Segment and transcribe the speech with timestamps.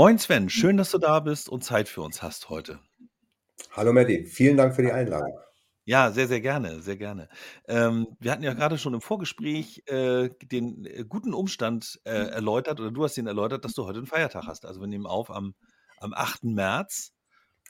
[0.00, 2.80] Moin Sven, schön, dass du da bist und Zeit für uns hast heute.
[3.72, 5.38] Hallo Matti, vielen Dank für die Einladung.
[5.84, 7.28] Ja, sehr, sehr gerne, sehr gerne.
[7.68, 12.80] Ähm, wir hatten ja gerade schon im Vorgespräch äh, den äh, guten Umstand äh, erläutert,
[12.80, 14.64] oder du hast ihn erläutert, dass du heute einen Feiertag hast.
[14.64, 15.54] Also wir nehmen auf am,
[15.98, 16.44] am 8.
[16.44, 17.12] März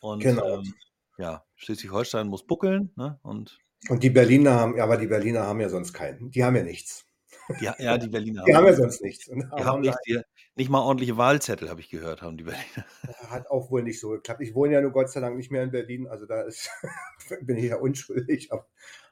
[0.00, 0.60] und Genau.
[0.60, 0.74] ähm,
[1.18, 3.18] ja, Schleswig-Holstein muss buckeln, ne?
[3.24, 3.58] Und
[3.88, 6.30] Und die Berliner haben, ja, aber die Berliner haben ja sonst keinen.
[6.30, 7.04] Die haben ja nichts.
[7.48, 9.24] ha- ja, die Berliner Die haben ja haben, sonst nichts.
[9.26, 10.20] Die haben haben nicht, die,
[10.60, 12.84] nicht mal ordentliche Wahlzettel, habe ich gehört, haben die Berliner.
[13.30, 14.42] hat auch wohl nicht so geklappt.
[14.42, 16.68] Ich wohne ja nur Gott sei Dank nicht mehr in Berlin, also da ist,
[17.40, 18.52] bin ich ja unschuldig.
[18.52, 18.68] Aber,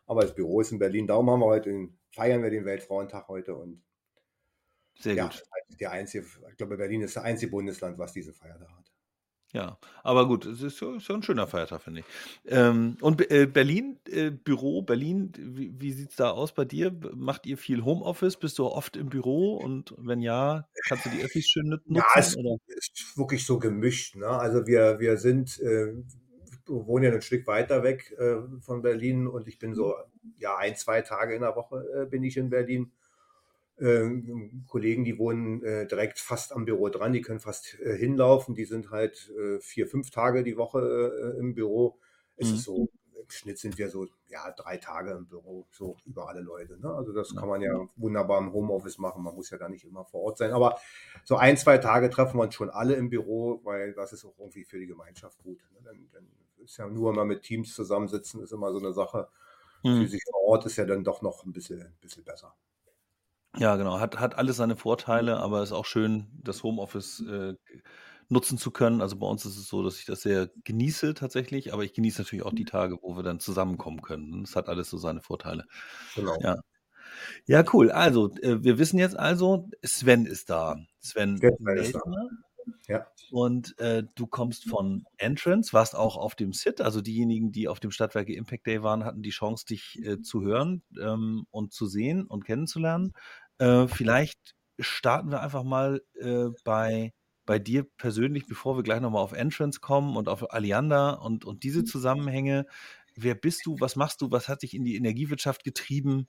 [0.06, 1.06] aber das Büro ist in Berlin.
[1.06, 3.56] Darum haben wir heute, den, feiern wir den Weltfrauentag heute.
[3.56, 3.82] Und
[4.98, 5.42] Sehr ja, gut.
[5.80, 8.92] der einzige, ich glaube, Berlin ist das einzige Bundesland, was diesen Feiertag hat.
[9.52, 12.06] Ja, aber gut, es ist ja ein schöner Feiertag, finde ich.
[12.52, 16.66] Ähm, und Be- äh, Berlin, äh, Büro, Berlin, wie, wie sieht es da aus bei
[16.66, 16.90] dir?
[16.90, 18.36] B- Macht ihr viel Homeoffice?
[18.36, 19.56] Bist du oft im Büro?
[19.56, 22.18] Und wenn ja, kannst du die Öffis schön nut- Ja, nutzen?
[22.18, 22.56] es Oder?
[22.66, 24.16] ist wirklich so gemischt.
[24.16, 24.26] Ne?
[24.28, 25.94] Also wir, wir sind, äh,
[26.66, 29.94] wir wohnen ja ein Stück weiter weg äh, von Berlin und ich bin so,
[30.36, 32.92] ja, ein, zwei Tage in der Woche äh, bin ich in Berlin.
[33.80, 38.54] Ähm, Kollegen, die wohnen äh, direkt fast am Büro dran, die können fast äh, hinlaufen,
[38.54, 41.98] die sind halt äh, vier, fünf Tage die Woche im Büro.
[42.36, 42.52] Es Mhm.
[42.52, 46.40] ist so, im Schnitt sind wir so, ja, drei Tage im Büro, so über alle
[46.40, 46.78] Leute.
[46.80, 46.92] Ne?
[46.92, 50.04] Also das kann man ja wunderbar im Homeoffice machen, man muss ja da nicht immer
[50.04, 50.52] vor Ort sein.
[50.52, 50.78] Aber
[51.24, 54.38] so ein, zwei Tage treffen wir uns schon alle im Büro, weil das ist auch
[54.38, 55.60] irgendwie für die Gemeinschaft gut.
[55.72, 55.80] Ne?
[55.84, 56.28] Dann, dann
[56.64, 59.28] ist ja nur mal mit Teams zusammensitzen, ist immer so eine Sache.
[59.90, 60.08] Für Mhm.
[60.08, 62.56] sich vor Ort ist ja dann doch noch ein bisschen, bisschen besser.
[63.58, 63.98] Ja, genau.
[64.00, 67.54] Hat, hat alles seine Vorteile, aber ist auch schön, das Homeoffice äh,
[68.28, 69.00] nutzen zu können.
[69.00, 72.22] Also bei uns ist es so, dass ich das sehr genieße tatsächlich, aber ich genieße
[72.22, 74.44] natürlich auch die Tage, wo wir dann zusammenkommen können.
[74.44, 75.64] Das hat alles so seine Vorteile.
[76.14, 76.36] Genau.
[76.40, 76.56] Ja.
[77.46, 77.90] Ja, cool.
[77.90, 80.76] Also, äh, wir wissen jetzt also, Sven ist da.
[81.00, 82.00] Sven Sven ist da.
[82.86, 83.06] Ja.
[83.30, 86.80] Und äh, du kommst von Entrance, warst auch auf dem SIT.
[86.80, 90.42] Also diejenigen, die auf dem Stadtwerke Impact Day waren, hatten die Chance, dich äh, zu
[90.42, 93.12] hören ähm, und zu sehen und kennenzulernen.
[93.58, 97.12] Äh, vielleicht starten wir einfach mal äh, bei,
[97.46, 101.62] bei dir persönlich, bevor wir gleich nochmal auf Entrance kommen und auf Alianda und, und
[101.64, 102.66] diese Zusammenhänge.
[103.16, 103.76] Wer bist du?
[103.80, 104.30] Was machst du?
[104.30, 106.28] Was hat dich in die Energiewirtschaft getrieben?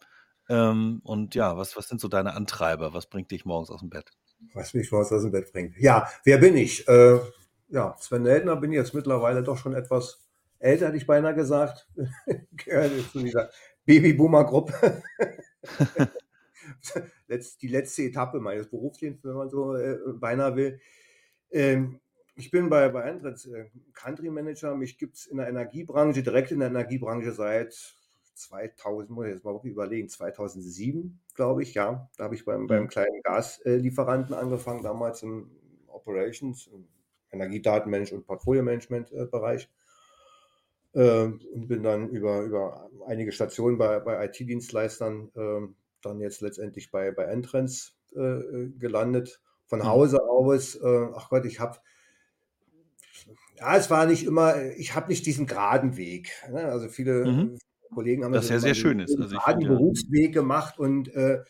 [0.49, 2.93] Ähm, und ja, was, was sind so deine Antreiber?
[2.93, 4.09] Was bringt dich morgens aus dem Bett?
[4.53, 5.77] Was mich morgens aus dem Bett bringt.
[5.77, 6.87] Ja, wer bin ich?
[6.87, 7.19] Äh,
[7.67, 10.19] ja, Sven Leldner bin jetzt mittlerweile doch schon etwas
[10.57, 11.87] älter, hätte ich beinahe gesagt.
[12.53, 13.49] Gehöre jetzt zu dieser
[13.85, 15.03] Babyboomer-Gruppe.
[17.61, 20.79] Die letzte Etappe meines Berufslebens, wenn man so äh, beinahe will.
[21.51, 21.99] Ähm,
[22.35, 24.75] ich bin bei, bei Andretz äh, Country Manager.
[24.75, 27.73] Mich gibt es in der Energiebranche, direkt in der Energiebranche seit
[28.35, 32.09] 2000, muss ich jetzt mal wirklich überlegen, 2007, glaube ich, ja.
[32.17, 32.87] Da habe ich beim, beim Mhm.
[32.87, 35.51] kleinen Gaslieferanten angefangen, damals im
[35.87, 36.87] Operations, im
[37.31, 39.69] Energiedatenmanagement und Portfolio-Management-Bereich.
[40.93, 46.91] Äh, und bin dann über, über einige Stationen bei, bei IT-Dienstleistern ähm, dann jetzt letztendlich
[46.91, 49.41] bei, bei Entrance äh, gelandet.
[49.65, 49.85] Von Mhm.
[49.85, 51.79] Hause aus, äh, ach Gott, ich habe,
[53.57, 56.31] ja, es war nicht immer, ich habe nicht diesen geraden Weg.
[56.49, 56.65] Ne?
[56.65, 57.57] Also viele Mhm.
[57.91, 59.19] Kollegen haben Das ja ja sehr schön ist.
[59.19, 59.75] Also ich geraden finde ja.
[59.75, 61.43] Berufsweg gemacht und äh,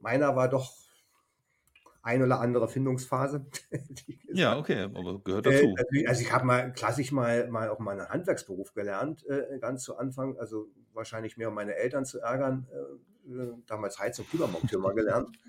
[0.00, 0.74] meiner war doch
[2.02, 3.46] ein oder andere Findungsphase.
[4.32, 5.82] Ja, okay, aber gehört Äh, dazu.
[6.06, 9.96] also ich habe mal klassisch mal, mal auch mal einen Handwerksberuf gelernt, äh, ganz zu
[9.96, 10.36] Anfang.
[10.38, 12.66] Also wahrscheinlich mehr, um meine Eltern zu ärgern.
[13.66, 15.38] Damals Heiz- und Klimamonteur mal gelernt.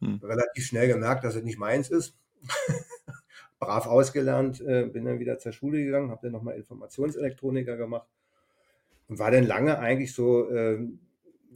[0.00, 0.20] Hm.
[0.22, 2.16] Relativ schnell gemerkt, dass es nicht meins ist.
[3.58, 8.06] Brav ausgelernt, äh, bin dann wieder zur Schule gegangen, habe dann nochmal Informationselektroniker gemacht
[9.08, 11.00] und war dann lange eigentlich so, ähm,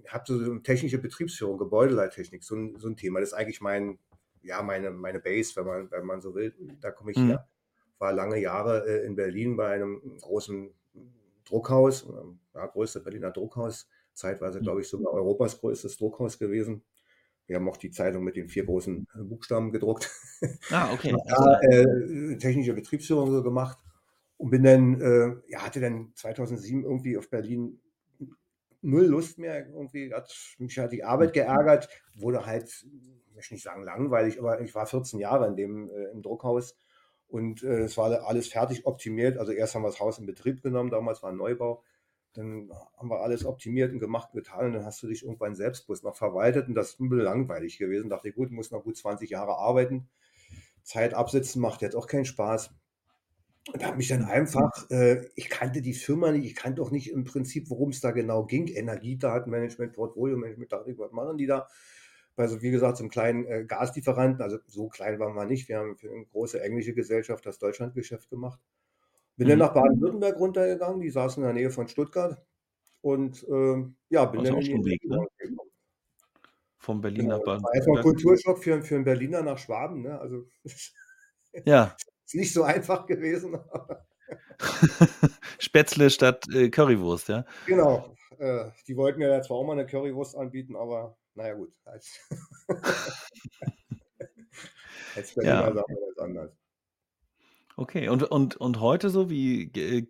[0.09, 3.21] habe so, technische Betriebsführung, Gebäudeleittechnik, so ein, so ein Thema.
[3.21, 4.01] Das ist eigentlich mein,
[4.43, 6.53] ja, meine, meine Base, wenn man, wenn man so will.
[6.81, 7.29] Da komme ich Mhm.
[7.29, 7.49] her.
[8.01, 10.75] War lange Jahre äh, in Berlin bei einem großen
[11.45, 12.09] Druckhaus,
[12.55, 14.65] ja, größte Berliner Druckhaus, zeitweise, Mhm.
[14.65, 16.85] glaube ich, sogar Europas größtes Druckhaus gewesen.
[17.47, 20.11] Wir haben auch die Zeitung mit den vier großen Buchstaben gedruckt.
[20.71, 21.13] Ah, okay.
[21.27, 23.79] Also, da äh, technische Betriebsführung so gemacht
[24.39, 27.81] und bin dann, äh, ja, hatte dann 2007 irgendwie auf Berlin
[28.81, 29.67] null Lust mehr.
[29.69, 32.69] Irgendwie hat mich hat die Arbeit geärgert, wurde halt,
[33.29, 36.77] ich möchte nicht sagen langweilig, aber ich war 14 Jahre in dem äh, im Druckhaus
[37.29, 39.39] und äh, es war alles fertig optimiert.
[39.39, 41.83] Also erst haben wir das Haus in Betrieb genommen, damals war ein Neubau.
[42.35, 45.87] Dann haben wir alles optimiert und gemacht getan und dann hast du dich irgendwann selbst
[45.87, 48.11] bloß noch verwaltet und das ist ein bisschen langweilig gewesen.
[48.11, 50.09] Dachte ich, gut, muss noch gut 20 Jahre arbeiten.
[50.83, 52.71] Zeit absitzen macht jetzt auch keinen Spaß.
[53.73, 57.13] Und habe mich dann einfach, äh, ich kannte die Firma nicht, ich kannte auch nicht
[57.13, 58.67] im Prinzip, worum es da genau ging.
[58.67, 61.69] Energiedatenmanagement, Portfolio-Management, dachte ich, was machen die da?
[62.35, 65.79] bei so, wie gesagt, einem kleinen äh, Gaslieferanten, also so klein waren wir nicht, wir
[65.79, 68.61] haben für eine große englische Gesellschaft das Deutschlandgeschäft gemacht.
[69.43, 69.65] Bin dann Mhm.
[69.65, 72.41] nach Baden-Württemberg runtergegangen, die saßen in der Nähe von Stuttgart
[73.01, 75.27] und äh, ja, bin ist dann auch schon Weg, ne?
[76.79, 78.03] Von Berlin nach Genau, das war erstmal ein Baden-Württemberg.
[78.03, 80.21] Kulturschock für, für einen Berliner nach Schwaben, ne?
[80.21, 80.47] Also
[81.65, 81.97] Ja.
[82.25, 83.59] ist nicht so einfach gewesen.
[85.59, 87.45] Spätzle statt äh, Currywurst, ja?
[87.67, 91.75] genau, äh, die wollten mir ja zwar auch mal eine Currywurst anbieten, aber naja gut,
[91.85, 92.19] als,
[95.17, 95.75] als Berliner Ja.
[95.75, 96.62] sagt man das anders.
[97.77, 100.07] Okay, und, und, und heute so, wie äh,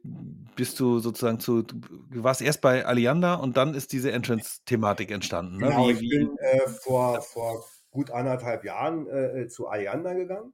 [0.56, 5.58] bist du sozusagen zu, du warst erst bei Alianda und dann ist diese Entrance-Thematik entstanden,
[5.58, 5.68] ne?
[5.68, 10.52] Genau, Wie, ich bin äh, vor, vor gut anderthalb Jahren äh, zu Alianda gegangen.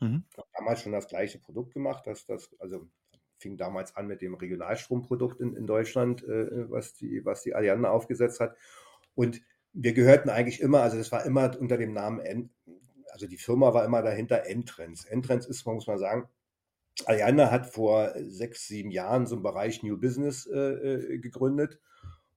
[0.00, 0.24] mhm.
[0.36, 2.06] habe damals schon das gleiche Produkt gemacht.
[2.06, 2.86] Das, das, also
[3.38, 7.84] fing damals an mit dem Regionalstromprodukt in, in Deutschland, äh, was, die, was die Allianz
[7.84, 8.56] aufgesetzt hat.
[9.14, 9.40] Und
[9.72, 12.50] wir gehörten eigentlich immer, also das war immer unter dem Namen,
[13.12, 15.08] also die Firma war immer dahinter Entrance.
[15.10, 16.28] Entrance ist, muss man sagen,
[17.04, 21.78] Allianz hat vor sechs, sieben Jahren so einen Bereich New Business äh, äh, gegründet,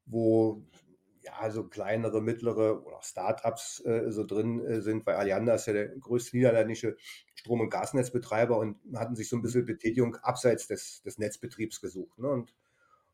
[0.05, 0.65] wo
[1.21, 5.73] ja, so kleinere, mittlere oder Startups äh, so drin äh, sind, weil Allianz ist ja
[5.73, 6.97] der größte niederländische
[7.35, 12.17] Strom- und Gasnetzbetreiber und hatten sich so ein bisschen Betätigung abseits des, des Netzbetriebs gesucht.
[12.19, 12.29] Ne?
[12.29, 12.53] Und,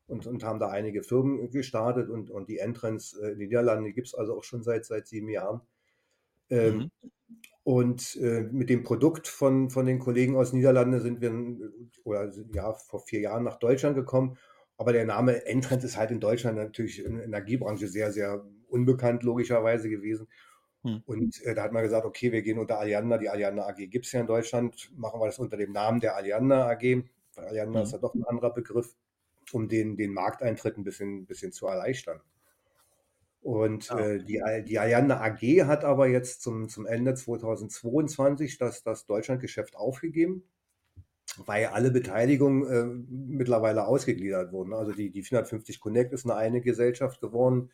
[0.06, 3.84] und, und haben da einige Firmen gestartet und, und die Entrance äh, in den Niederlanden,
[3.84, 5.60] die gibt es also auch schon seit, seit sieben Jahren.
[6.48, 7.10] Ähm, Mhm.
[7.66, 11.32] Und äh, mit dem Produkt von, von den Kollegen aus Niederlande sind wir
[12.04, 14.38] oder sind, ja, vor vier Jahren nach Deutschland gekommen.
[14.76, 19.24] Aber der Name Entrance ist halt in Deutschland natürlich in der Energiebranche sehr, sehr unbekannt,
[19.24, 20.28] logischerweise gewesen.
[20.84, 21.02] Hm.
[21.06, 23.18] Und äh, da hat man gesagt, okay, wir gehen unter Alianda.
[23.18, 24.92] Die Alianda AG gibt es ja in Deutschland.
[24.96, 27.02] Machen wir das unter dem Namen der Alianda AG.
[27.34, 27.84] Alianda Hm.
[27.84, 28.94] ist ja doch ein anderer Begriff,
[29.50, 32.20] um den, den Markteintritt ein bisschen, bisschen zu erleichtern.
[33.46, 38.82] Und Ah, äh, die, die Alianda AG hat aber jetzt zum, zum Ende 2022 das,
[38.82, 40.42] das Deutschlandgeschäft aufgegeben,
[41.36, 44.72] weil alle Beteiligungen äh, mittlerweile ausgegliedert wurden.
[44.72, 47.70] Also die, die 450 Connect ist eine eine Gesellschaft geworden.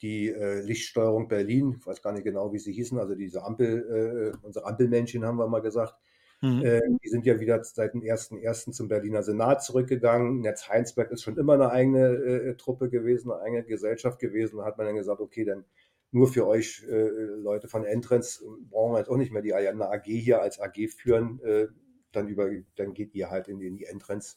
[0.00, 4.32] Die äh, Lichtsteuerung Berlin, ich weiß gar nicht genau, wie sie hießen, also diese Ampel,
[4.32, 5.94] äh, unsere Ampelmännchen haben wir mal gesagt,
[6.42, 6.64] Mhm.
[6.64, 8.72] äh, die sind ja wieder seit dem 1.1.
[8.72, 10.40] zum Berliner Senat zurückgegangen.
[10.40, 14.58] Netz Heinsberg ist schon immer eine eigene äh, Truppe gewesen, eine eigene Gesellschaft gewesen.
[14.58, 15.64] Da hat man dann gesagt, okay, dann
[16.10, 19.90] nur für euch äh, Leute von Entrance brauchen wir jetzt auch nicht mehr die Ayana
[19.90, 21.40] AG hier als AG führen.
[21.44, 21.68] Äh,
[22.10, 24.36] dann, über, dann geht ihr halt in die, in die Entrance.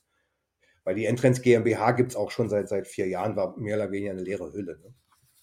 [0.83, 3.91] Weil die Entrance GmbH gibt es auch schon seit, seit vier Jahren, war mehr oder
[3.91, 4.77] weniger eine leere Hülle.
[4.77, 4.93] Ne?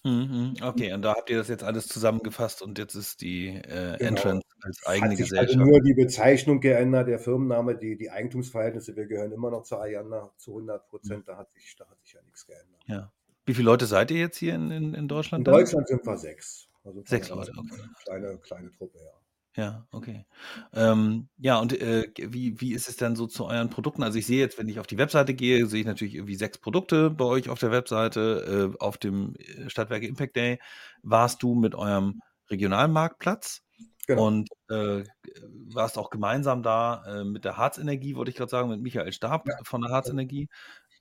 [0.05, 0.55] Mhm.
[0.61, 4.09] Okay, und da habt ihr das jetzt alles zusammengefasst und jetzt ist die äh, Genau.
[4.09, 5.65] Entrance als eigene hat sich also Gesellschaft.
[5.65, 10.31] nur die Bezeichnung geändert, der Firmenname, die, die Eigentumsverhältnisse, wir gehören immer noch zu Ayana
[10.37, 10.89] zu 100 Mhm.
[10.89, 12.81] Prozent, da hat sich, da hat sich ja nichts geändert.
[12.85, 13.11] Ja.
[13.45, 15.53] Wie viele Leute seid ihr jetzt hier in, in, in In Deutschland dann?
[15.55, 16.67] Deutschland sind wir sechs.
[16.85, 17.81] Also Sechs Leute, okay.
[18.03, 19.11] kleine, kleine Truppe, ja.
[19.55, 20.25] Ja, okay.
[20.73, 24.01] Ähm, ja, und äh, wie, wie ist es denn so zu euren Produkten?
[24.01, 26.57] Also ich sehe jetzt, wenn ich auf die Webseite gehe, sehe ich natürlich irgendwie sechs
[26.57, 28.73] Produkte bei euch auf der Webseite.
[28.75, 30.59] Äh, auf dem äh, Stadtwerke Impact Day
[31.03, 33.61] warst du mit eurem Regionalmarktplatz
[34.05, 34.27] Genau.
[34.27, 35.03] und äh,
[35.73, 39.47] warst auch gemeinsam da äh, mit der Harzenergie, wollte ich gerade sagen, mit Michael Stab
[39.47, 39.55] Ja.
[39.63, 40.49] von der Harzenergie.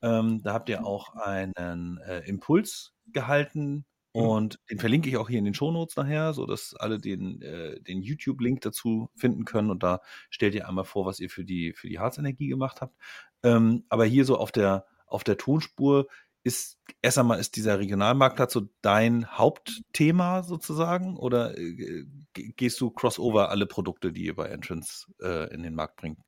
[0.03, 3.85] Ähm, da habt ihr auch einen äh, Impuls gehalten.
[4.13, 8.03] Und den verlinke ich auch hier in den Shownotes nachher, sodass alle den, äh, den
[8.03, 9.71] YouTube-Link dazu finden können.
[9.71, 10.01] Und da
[10.31, 12.95] stellt ihr einmal vor, was ihr für die, für die Harzenergie gemacht habt.
[13.43, 16.07] Ähm, aber hier so auf der, auf der Tonspur
[16.45, 22.91] ist erst einmal ist dieser Regionalmarktplatz so dein Hauptthema sozusagen oder äh, ge- gehst du
[22.91, 26.19] crossover alle Produkte, die ihr bei Entrance äh, in den Markt bringt?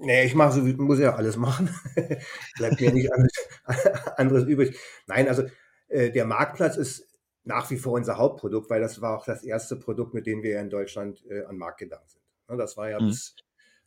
[0.00, 1.70] Nee, ich mache so, muss ja alles machen.
[2.56, 3.32] Bleibt mir nicht anderes,
[4.16, 4.76] anderes übrig.
[5.06, 5.44] Nein, also
[5.88, 7.08] äh, der Marktplatz ist
[7.44, 10.60] nach wie vor unser Hauptprodukt, weil das war auch das erste Produkt, mit dem wir
[10.60, 12.22] in Deutschland äh, an den Markt gegangen sind.
[12.48, 13.00] Ne, das war ja Mhm.
[13.00, 13.36] bis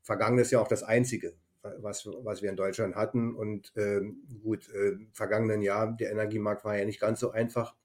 [0.02, 1.36] vergangenes Jahr auch das einzige,
[1.80, 3.36] was, was wir in Deutschland hatten.
[3.36, 7.76] Und ähm, gut, äh, im vergangenen Jahr, der Energiemarkt war ja nicht ganz so einfach,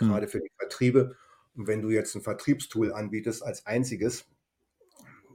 [0.00, 0.06] Mhm.
[0.06, 1.16] gerade für die Vertriebe.
[1.56, 4.26] Und wenn du jetzt ein Vertriebstool anbietest als einziges,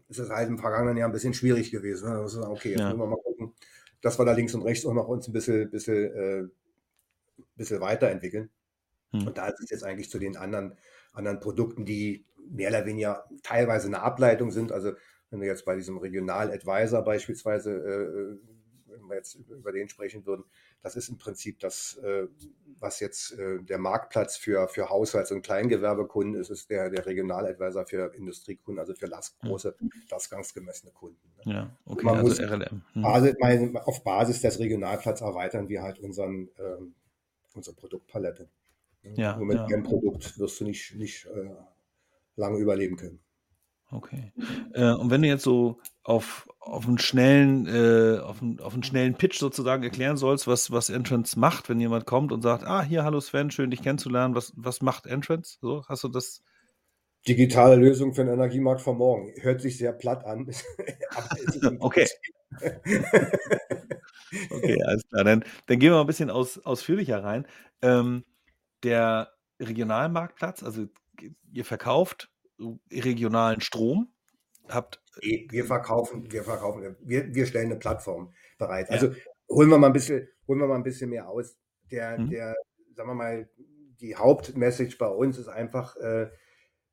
[0.10, 2.10] ist es halt im vergangenen Jahr ein bisschen schwierig gewesen.
[2.10, 2.20] Ne?
[2.50, 2.88] Okay, jetzt Ja.
[2.88, 3.54] müssen wir mal gucken,
[4.02, 6.44] dass wir da links und rechts auch noch uns ein bisschen, bisschen, äh,
[7.56, 8.50] bisschen weiterentwickeln.
[9.12, 9.28] Mhm.
[9.28, 10.78] Und da ist es jetzt eigentlich zu den anderen,
[11.14, 14.72] anderen Produkten, die mehr oder weniger teilweise eine Ableitung sind.
[14.72, 14.94] Also
[15.30, 18.38] wenn wir jetzt bei diesem Regional-Advisor beispielsweise, äh,
[18.88, 20.44] wenn wir jetzt über den sprechen würden,
[20.82, 22.28] das ist im Prinzip das, äh,
[22.80, 27.86] was jetzt äh, der Marktplatz für, für Haushalts- und Kleingewerbekunden ist, ist der, der Regional-Advisor
[27.86, 29.48] für Industriekunden, also für last, Mhm.
[29.50, 29.76] große,
[30.10, 31.20] lastgangsgemessene Kunden.
[31.46, 31.54] Ne?
[31.54, 32.82] Ja, okay, Man also muss RLM.
[32.94, 33.02] Mhm.
[33.02, 36.96] Basis, mein, auf Basis des Regionalplatz erweitern wir halt unseren, ähm,
[37.56, 38.50] unsere Produktpalette.
[39.04, 39.66] Ja, Nur mit ja.
[39.66, 41.50] einem Produkt wirst du nicht, nicht äh,
[42.36, 43.20] lange überleben können.
[43.92, 44.32] Okay.
[44.74, 48.84] Äh, und wenn du jetzt so auf, auf einen schnellen, äh, auf, einen, auf einen
[48.84, 52.82] schnellen Pitch sozusagen erklären sollst, was, was Entrance macht, wenn jemand kommt und sagt, ah,
[52.84, 55.58] hier, hallo Sven, schön dich kennenzulernen, was, was macht Entrance?
[55.60, 56.42] So, hast du das?
[57.28, 59.34] Digitale Lösung für den Energiemarkt von morgen.
[59.42, 60.50] Hört sich sehr platt an.
[61.80, 62.08] okay.
[64.50, 65.24] okay, alles klar.
[65.24, 67.48] Dann, dann gehen wir mal ein bisschen aus, ausführlicher rein.
[67.82, 68.26] Ähm,
[68.84, 70.88] der Regionalmarktplatz, also
[71.52, 72.30] ihr verkauft
[72.92, 74.14] regionalen Strom,
[74.68, 75.02] habt.
[75.22, 78.88] Wir verkaufen, wir verkaufen, wir, wir stellen eine Plattform bereit.
[78.90, 78.96] Ja.
[78.96, 79.14] Also
[79.50, 81.58] holen wir mal ein bisschen, holen wir mal ein bisschen mehr aus.
[81.92, 82.30] Der, mhm.
[82.30, 82.56] der,
[82.96, 83.50] sagen wir mal,
[84.00, 86.30] die Hauptmessage bei uns ist einfach äh,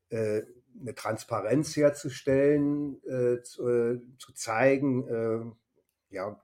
[0.09, 0.43] äh,
[0.79, 6.39] eine Transparenz herzustellen, äh, zu, äh, zu, zeigen, äh, ja,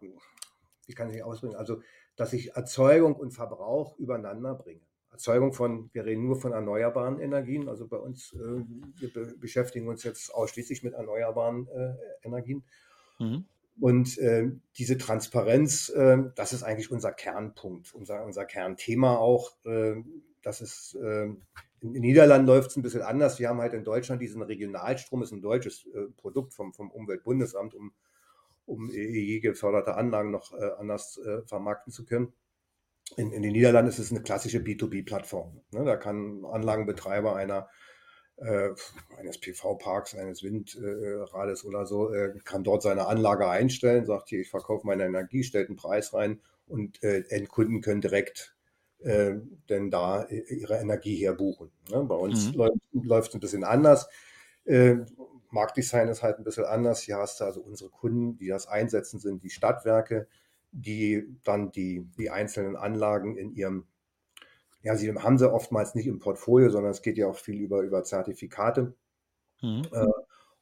[0.85, 1.81] wie kann ich ausdrücken, also
[2.15, 4.81] dass ich Erzeugung und Verbrauch übereinander bringe.
[5.11, 8.63] Erzeugung von, wir reden nur von erneuerbaren Energien, also bei uns, äh,
[8.99, 12.63] wir be beschäftigen uns jetzt ausschließlich mit erneuerbaren äh, Energien.
[13.19, 13.45] Mhm.
[13.79, 19.51] Und äh, diese Transparenz, äh, das ist eigentlich unser Kernpunkt, unser, unser Kernthema auch.
[19.65, 19.95] Äh,
[20.41, 23.39] das ist, äh, in den Niederlanden läuft es ein bisschen anders.
[23.39, 25.87] Wir haben halt in Deutschland diesen Regionalstrom, ist ein deutsches
[26.17, 27.93] Produkt vom, vom Umweltbundesamt, um,
[28.65, 32.33] um EEG geförderte Anlagen noch anders vermarkten zu können.
[33.17, 35.61] In, in, den Niederlanden ist es eine klassische B2B-Plattform.
[35.71, 35.85] Ne?
[35.85, 37.69] Da kann Anlagenbetreiber einer,
[38.37, 38.69] äh,
[39.17, 44.41] eines PV-Parks, eines Windrades äh, oder so, äh, kann dort seine Anlage einstellen, sagt hier,
[44.41, 48.55] ich verkaufe meine Energie, stellt einen Preis rein und äh, Endkunden können direkt
[48.99, 49.35] äh,
[49.69, 51.71] denn da äh, ihre Energie herbuchen.
[51.91, 52.03] Ne?
[52.03, 52.73] Bei uns mhm.
[53.03, 54.09] läuft es ein bisschen anders.
[55.55, 57.01] Marktdesign ist halt ein bisschen anders.
[57.01, 60.27] Hier hast du also unsere Kunden, die das einsetzen, sind die Stadtwerke,
[60.71, 63.87] die dann die, die einzelnen Anlagen in ihrem,
[64.83, 67.81] ja, sie haben sie oftmals nicht im Portfolio, sondern es geht ja auch viel über,
[67.81, 68.93] über Zertifikate.
[69.61, 69.87] Mhm.
[69.91, 70.05] Äh,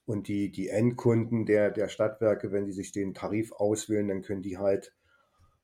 [0.06, 4.44] und die, die Endkunden der, der Stadtwerke, wenn die sich den Tarif auswählen, dann können
[4.44, 4.94] die halt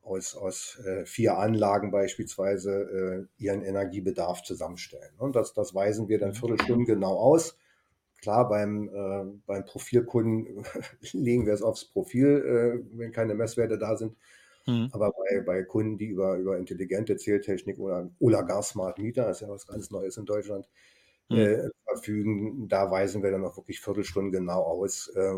[0.02, 5.14] aus, aus äh, vier Anlagen beispielsweise äh, ihren Energiebedarf zusammenstellen.
[5.18, 7.58] Und das, das weisen wir dann Viertelstunden genau aus.
[8.22, 10.64] Klar, beim, äh, beim Profilkunden
[11.14, 14.16] legen wir es aufs Profil, äh, wenn keine Messwerte da sind.
[14.66, 14.90] Mhm.
[14.92, 19.38] Aber bei, bei Kunden, die über, über intelligente Zähltechnik oder, oder gar Smart Meter, das
[19.38, 20.68] ist ja was ganz Neues in Deutschland,
[21.30, 21.38] mhm.
[21.38, 25.34] äh, verfügen, da weisen wir dann auch wirklich Viertelstunden genau aus, äh,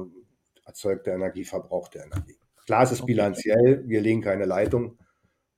[0.66, 2.38] erzeugter Energie, verbrauchte Energie.
[2.66, 3.14] Klar, es ist okay.
[3.14, 4.98] bilanziell, wir legen keine Leitung,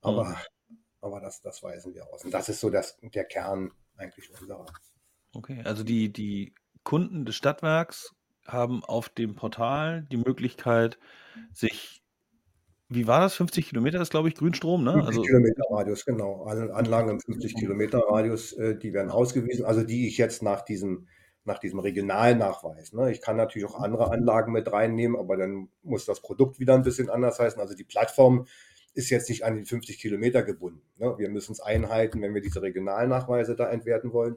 [0.01, 0.30] aber,
[0.70, 0.77] mhm.
[1.01, 2.25] aber das, das weisen wir aus.
[2.25, 4.65] Und das ist so das, der Kern eigentlich unserer.
[5.36, 6.53] Okay, also die, die
[6.84, 8.13] Kunden des Stadtwerks
[8.46, 11.00] haben auf dem Portal die Möglichkeit,
[11.52, 12.04] sich
[12.90, 13.36] wie war das?
[13.36, 14.94] 50 Kilometer ist, glaube ich, Grünstrom, ne?
[14.94, 16.44] 50 also, Kilometer Radius, genau.
[16.44, 20.62] Alle Anlagen im 50 Kilometer Radius, äh, die werden ausgewiesen, also die ich jetzt nach
[20.62, 21.08] diesem,
[21.44, 22.94] nach diesem Regionalnachweis.
[22.94, 23.12] Ne?
[23.12, 26.84] Ich kann natürlich auch andere Anlagen mit reinnehmen, aber dann muss das Produkt wieder ein
[26.84, 27.60] bisschen anders heißen.
[27.60, 28.46] Also die Plattform
[28.94, 30.84] ist jetzt nicht an die 50 Kilometer gebunden.
[30.98, 31.16] Ne?
[31.18, 34.36] Wir müssen es einhalten, wenn wir diese Regionalnachweise da entwerten wollen.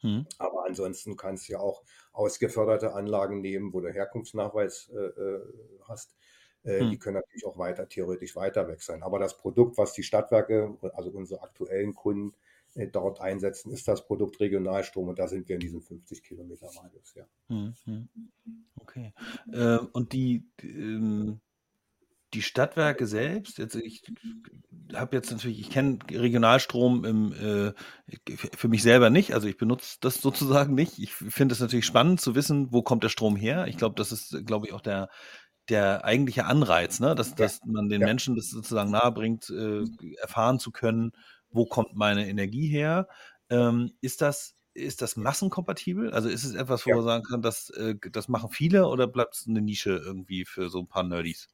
[0.00, 0.26] Hm.
[0.38, 5.40] Aber ansonsten kannst du ja auch ausgeförderte Anlagen nehmen, wo du Herkunftsnachweis äh, äh
[5.88, 6.16] hast.
[6.62, 6.90] Äh, hm.
[6.90, 9.02] Die können natürlich auch weiter, theoretisch weiter weg sein.
[9.02, 12.34] Aber das Produkt, was die Stadtwerke, also unsere aktuellen Kunden,
[12.74, 16.68] äh, dort einsetzen, ist das Produkt Regionalstrom und da sind wir in diesem 50 Kilometer
[16.68, 17.26] Radius, ja.
[17.48, 18.08] Hm, hm.
[18.80, 19.12] Okay.
[19.52, 21.40] Äh, und die, die, ähm,
[22.34, 24.02] die Stadtwerke selbst, jetzt ich
[24.94, 27.72] habe jetzt natürlich, ich kenne Regionalstrom im, äh,
[28.56, 30.98] für mich selber nicht, also ich benutze das sozusagen nicht.
[30.98, 33.66] Ich finde es natürlich spannend zu wissen, wo kommt der Strom her.
[33.66, 35.08] Ich glaube, das ist, glaube ich, auch der,
[35.68, 37.14] der eigentliche Anreiz, ne?
[37.14, 38.06] dass, dass man den ja.
[38.06, 39.84] Menschen das sozusagen nahebringt, äh,
[40.20, 41.12] erfahren zu können,
[41.50, 43.08] wo kommt meine Energie her.
[43.48, 46.12] Ähm, ist das ist das massenkompatibel?
[46.12, 46.96] Also ist es etwas, wo ja.
[46.96, 50.70] man sagen kann, das, äh, das machen viele oder bleibt es eine Nische irgendwie für
[50.70, 51.48] so ein paar Nerdies?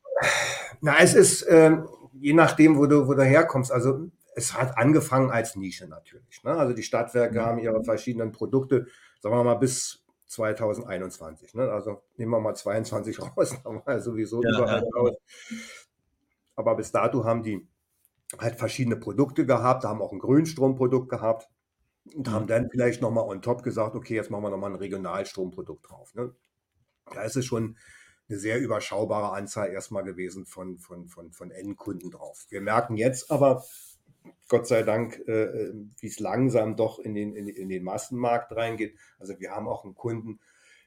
[0.80, 1.76] Na, es ist äh,
[2.20, 3.72] je nachdem, wo du, wo du herkommst.
[3.72, 6.42] Also es hat angefangen als Nische natürlich.
[6.44, 6.52] Ne?
[6.52, 7.44] Also die Stadtwerke mhm.
[7.44, 8.86] haben ihre verschiedenen Produkte,
[9.20, 11.54] sagen wir mal, bis 2021.
[11.54, 11.70] Ne?
[11.70, 15.00] Also nehmen wir mal 22 raus, dann war sowieso ja, überall ja.
[15.00, 15.16] raus.
[16.54, 17.66] Aber bis dato haben die
[18.38, 21.48] halt verschiedene Produkte gehabt, haben auch ein Grünstromprodukt gehabt
[22.14, 22.48] und haben mhm.
[22.48, 26.14] dann vielleicht nochmal on top gesagt, okay, jetzt machen wir nochmal ein Regionalstromprodukt drauf.
[26.14, 26.34] Ne?
[27.12, 27.76] Da ist es schon
[28.28, 32.46] eine sehr überschaubare Anzahl erstmal gewesen von, von, von, von Endkunden drauf.
[32.48, 33.64] Wir merken jetzt aber,
[34.48, 38.52] Gott sei Dank, äh, äh, wie es langsam doch in den, in, in, den Massenmarkt
[38.52, 38.96] reingeht.
[39.18, 40.40] Also wir haben auch einen Kunden,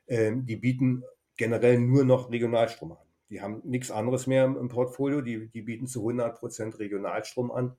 [0.08, 1.03] äh, die bieten
[1.38, 3.10] generell nur noch Regionalstrom an.
[3.29, 5.22] Die haben nichts anderes mehr im, im Portfolio.
[5.22, 7.75] Die, die, bieten zu 100 Prozent Regionalstrom an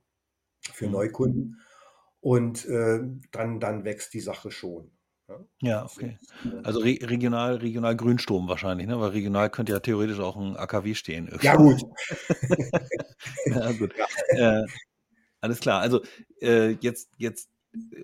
[0.73, 0.93] für mhm.
[0.93, 1.61] Neukunden.
[2.19, 3.01] Und äh,
[3.31, 4.91] dann, dann wächst die Sache schon.
[5.61, 6.17] Ja, okay.
[6.63, 8.99] Also re regional regional Grünstrom wahrscheinlich, ne?
[8.99, 11.55] Weil regional könnte ja theoretisch auch 'n AKW stehen Ja, irgendwie.
[11.55, 11.81] gut.
[13.45, 13.93] Ja, gut.
[13.95, 14.05] Ja.
[14.33, 14.63] Äh,
[15.41, 15.81] alles klar.
[15.81, 16.01] Also,
[16.41, 17.51] äh, jetzt jetzt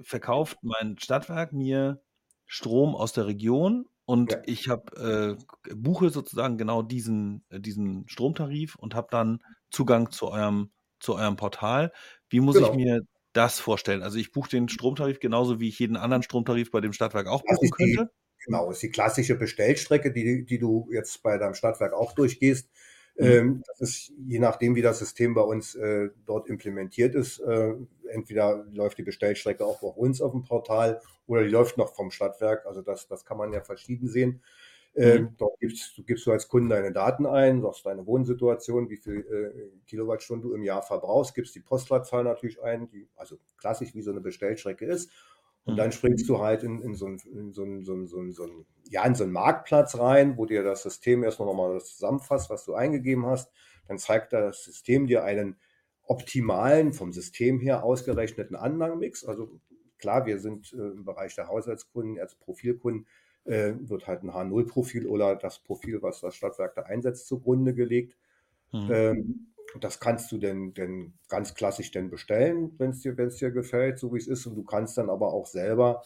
[0.04, 2.02] verkauft mein Stadtwerk mir
[2.48, 4.42] Strom aus der Region und Ja.
[4.44, 5.38] ich habe
[5.70, 11.16] äh, buche sozusagen genau diesen äh, diesen Stromtarif und habe dann Zugang zu eurem zu
[11.16, 11.94] eurem Portal.
[12.30, 12.76] Wie muss ich Genau.
[12.76, 13.02] mir
[13.38, 14.04] das vorstellen?
[14.04, 17.46] Also, ich buche den Stromtarif genauso, wie ich jeden anderen Stromtarif bei dem Stadtwerk auch
[17.46, 18.12] buchen ist die könnte?
[18.46, 22.70] genau, ist die klassische Bestellstrecke, die die du jetzt bei deinem Stadtwerk auch durchgehst.
[23.18, 23.26] Mhm.
[23.26, 27.74] Ähm, das ist je nachdem, wie das System bei uns, äh, dort implementiert ist, äh,
[28.10, 32.66] entweder läuft die Bestellstrecke auch bei uns aufm Portal oder die läuft noch vom Stadtwerk.
[32.66, 34.44] Also, das das kann man ja verschieden sehen.
[35.04, 35.22] Mhm.
[35.22, 39.20] Ähm, dort gibst gibst du als Kunde deine Daten ein, sagst deine Wohnsituation, wie viel,
[39.22, 44.02] äh, Kilowattstunden du im Jahr verbrauchst, gibst die Postleitzahl natürlich ein, die also klassisch wie
[44.02, 45.12] so 'ne Bestellstrecke ist.
[45.66, 45.80] Und Mhm.
[45.80, 49.16] dann springst du halt in in so 'n in so so so so ja, in
[49.16, 52.74] so 'n Marktplatz rein, wo dir das System erst noch mal das zusammenfasst, was du
[52.74, 53.52] eingegeben hast.
[53.88, 55.58] Dann zeigt das System dir einen
[56.04, 59.26] optimalen, vom System her ausgerechneten Anlagenmix.
[59.26, 59.60] Also,
[60.00, 63.08] klar, wir sind, äh, im Bereich der Haushaltskunden als Profilkunden,
[63.48, 68.18] äh, wird halt 'n H0-Profil oder das Profil, was das Stadtwerk da einsetzt, zugrunde gelegt.
[68.74, 68.98] Mhm.
[68.98, 74.00] Ähm, das kannst du denn denn ganz klassisch denn bestellen, wenn's dir wenn's dir gefällt,
[74.00, 74.46] so wie's ist.
[74.48, 76.04] Und du kannst dann aber auch selber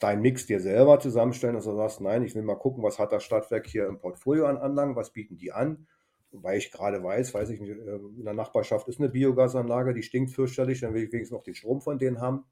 [0.00, 3.12] deinen Mix dir selber zusammenstellen, dass du sagst: „Nein, ich will mal gucken, was hat
[3.12, 5.88] das Stadtwerk hier im Portfolio an Anlagen, was bieten die an?“
[6.32, 10.02] Wobei ich grade weiß, weiß ich nicht, ähm, in der Nachbarschaft ist 'ne Biogasanlage, die
[10.04, 12.46] stinkt fürchterlich, dann will ich wenigstens noch den Strom von denen haben.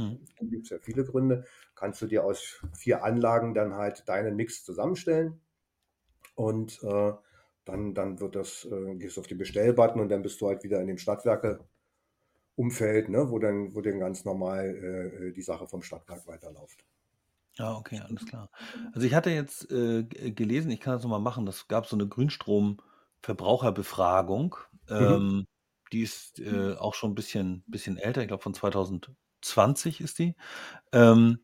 [0.00, 0.30] Mhm.
[0.38, 1.44] Da gibt's ja viele Gründe.
[1.74, 5.40] Kannst du dir aus 4 Anlagen dann halt deinen Mix zusammenstellen
[6.36, 7.12] und, äh,
[7.66, 10.80] dann dann wird das äh, gehst auf den Bestell-Button und dann bist du halt wieder
[10.80, 11.88] in dem Stadtwerke-Umfeld,
[13.10, 16.84] ne, wo dann wo dann ganz normal, äh, äh, die Sache vom Stadtwerk weiterläuft.
[17.58, 18.50] Ah, okay, alles klar.
[18.92, 21.86] Also, ich hatte jetzt, äh, g gelesen, ich kann das noch mal machen, das gab
[21.86, 24.56] so 'ne Grünstrom-Verbraucherbefragung.
[24.98, 25.20] Mhm.
[25.20, 25.46] Ähm,
[25.92, 28.54] die ist, äh, auch schon 'n bisschen bisschen älter, ich glaube von
[29.42, 30.34] 2020 ist die.
[30.92, 31.40] Ähm,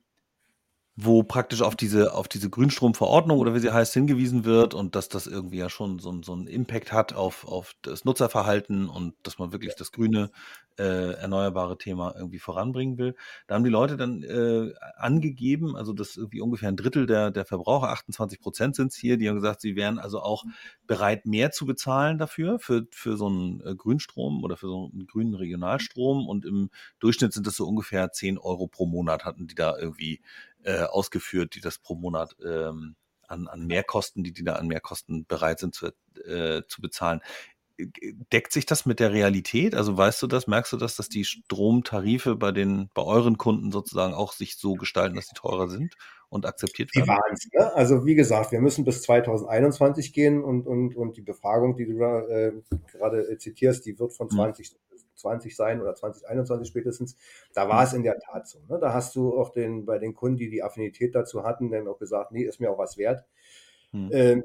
[0.98, 5.08] wo praktisch auf diese auf diese Grünstromverordnung oder wie sie heißt, hingewiesen wird und dass
[5.10, 9.38] das irgendwie ja schon so so 'n Impact hat auf auf das Nutzerverhalten und dass
[9.38, 10.30] man wirklich das grüne,
[10.78, 13.14] äh, erneuerbare Thema irgendwie voranbringen will.
[13.46, 17.44] Da haben die Leute dann, äh, angegeben, also, dass irgendwie ungefähr 'n Drittel der der
[17.44, 20.44] Verbraucher, 28 % sind's hier, die haben gesagt, sie wären also auch
[20.86, 25.06] bereit, mehr zu bezahlen dafür, für für so 'n, äh, Grünstrom oder für so 'n
[25.06, 26.26] grünen Regionalstrom.
[26.26, 30.20] Und im Durchschnitt sind das so ungefähr 10 € pro Monat hatten die da irgendwie,
[30.66, 32.96] äh, ausgeführt, die das pro Monat, ähm,
[33.28, 35.88] an an Mehrkosten die die da an Mehrkosten bereit sind zu
[36.26, 37.20] äh, zu bezahlen.
[37.78, 37.86] Äh,
[38.32, 39.74] deckt sich das mit der Realität?
[39.74, 40.46] Also, weißt du das?
[40.46, 44.76] Merkst du das, dass die Stromtarife bei den bei euren Kunden sozusagen auch sich so
[44.76, 45.96] gestalten, dass sie teurer sind
[46.30, 47.06] und akzeptiert Die werden?
[47.06, 47.72] waren's, ne?
[47.74, 51.98] Also, wie gesagt, wir müssen bis 2021 gehen und und und die Befragung, die du
[51.98, 52.52] da, äh,
[52.92, 54.54] grade, äh, zitierst, die wird von Mhm.
[55.16, 57.16] 2020 sein oder 2021 spätestens.
[57.54, 57.86] Da Mhm.
[57.86, 58.78] war's in der Tat so, ne?
[58.80, 61.98] Da hast du auch den bei den Kunden, die die Affinität dazu hatten, dann auch
[61.98, 63.24] gesagt: „Ne, ist mir auch was wert.“
[63.92, 64.10] Mhm.
[64.10, 64.44] Ähm,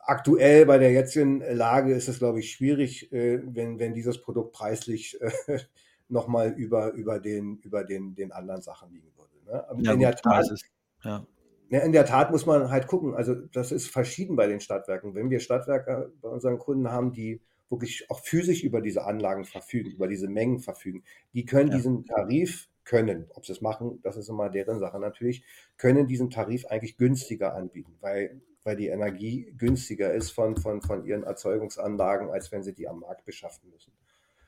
[0.00, 4.52] aktuell bei der jetzigen Lage ist es, glaube ich, schwierig, äh, wenn wenn dieses Produkt
[4.54, 5.30] preislich, äh,
[6.08, 9.66] noch mal über über den über den den anderen Sachen liegen würde, ne?
[9.70, 10.64] Ähm, Ja in gut, der Tat ist
[11.04, 11.26] ja.
[11.70, 13.14] in der Tat muss man halt gucken.
[13.14, 15.14] Also, das ist verschieden bei den Stadtwerken.
[15.14, 19.90] Wenn wir Stadtwerke bei unseren Kunden haben, die wirklich auch physisch über diese Anlagen verfügen,
[19.92, 21.04] über diese Mengen verfügen,
[21.34, 21.78] die können Ja.
[21.78, 25.44] diesen Tarif können, ob sie's machen, das ist immer deren Sache natürlich,
[25.76, 31.04] können diesen Tarif eigentlich günstiger anbieten, weil weil die Energie günstiger ist von von von
[31.06, 33.92] ihren Erzeugungsanlagen, als wenn sie die am Markt beschaffen müssen,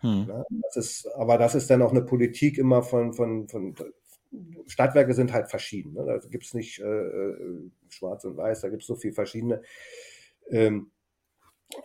[0.02, 0.26] Mhm.
[0.26, 0.44] ne?
[0.64, 3.74] Das ist aber das ist dann auch 'ne Politik immer von von von
[4.66, 6.04] Stadtwerke sind halt verschieden, ne?
[6.06, 9.62] Da gibt's nicht, äh, äh, schwarz und weiß, da gibt's so viel verschiedene.
[10.50, 10.92] Ähm,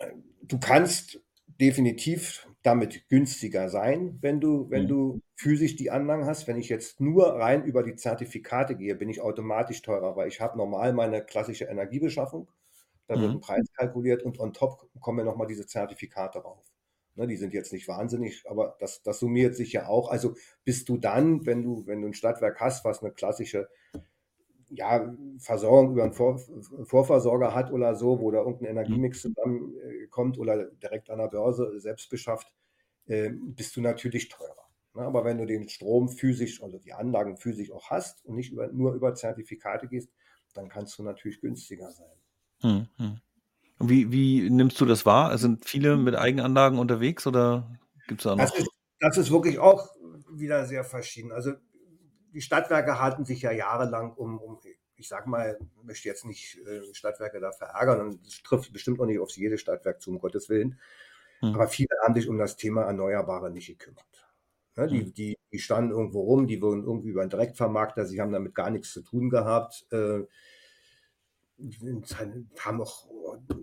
[0.00, 1.20] äh, du kannst
[1.60, 4.88] definitiv damit günstiger sein, wenn du wenn Mhm.
[4.88, 6.46] du physisch die Anlagen hast.
[6.48, 10.40] Wenn ich jetzt nur rein über die Zertifikate gehe, bin ich automatisch teurer, weil ich
[10.40, 12.50] habe normal meine klassische Energiebeschaffung.
[13.08, 13.40] Da wird 'n Mhm.
[13.40, 16.64] Preis kalkuliert und on top kommen ja noch mal diese Zertifikate rauf,
[17.16, 17.26] ne?
[17.28, 20.10] Die sind jetzt nicht wahnsinnig, aber das das summiert sich ja auch.
[20.10, 23.68] Also, bist du dann, wenn du wenn du 'n Stadtwerk hast, was 'ne klassische,
[24.70, 26.38] ja, Versorgung über 'n Vor
[26.84, 28.96] Vorversorger hat oder so, wo da irgend 'n Mhm.
[28.96, 30.08] Energiemix zusammen äh,
[30.40, 32.52] oder direkt an der Börse selbst beschafft,
[33.08, 35.02] ähm, bist du natürlich teurer, ne?
[35.02, 38.68] Aber wenn du den Strom physisch also, die Anlagen physisch auch hast und nicht über
[38.72, 40.10] nur über Zertifikate gehst,
[40.54, 42.16] dann kannst du natürlich günstiger sein.
[42.62, 42.88] Mhm.
[43.78, 45.30] Und wie wie nimmst du das wahr?
[45.30, 49.58] Also, sind viele mit Eigenanlagen unterwegs oder gibt's da Das noch ist das ist wirklich
[49.58, 49.90] auch
[50.30, 51.30] wieder sehr verschieden.
[51.32, 51.52] Also,
[52.36, 54.60] die Stadtwerke hatten sich ja jahrelang um, um
[54.96, 59.06] ich sage mal, möchte jetzt nicht äh, Stadtwerke da verärgern und es trifft bestimmt auch
[59.06, 60.78] nicht auf jedes Stadtwerk zu, um Gottes Willen.
[61.40, 61.54] Hm.
[61.54, 64.04] Aber viele haben sich um das Thema Erneuerbare nicht gekümmert.
[64.76, 65.14] Ne, die, hm.
[65.14, 68.68] die, die standen irgendwo rum, die wurden irgendwie über einen Direktvermarkter, sie haben damit gar
[68.68, 69.86] nichts zu tun gehabt.
[69.90, 70.24] Äh,
[72.58, 73.08] haben auch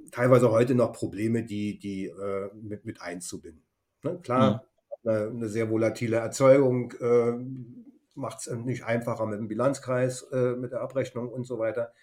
[0.10, 3.64] teilweise heute noch Probleme, die, die äh, mit, mit einzubinden.
[4.02, 4.20] Ne?
[4.24, 4.66] Klar,
[5.04, 5.10] mhm.
[5.10, 10.72] eine, eine, sehr volatile Erzeugung äh, macht es nicht einfacher mit dem Bilanzkreis, äh, mit
[10.72, 11.94] der Abrechnung und so weiter.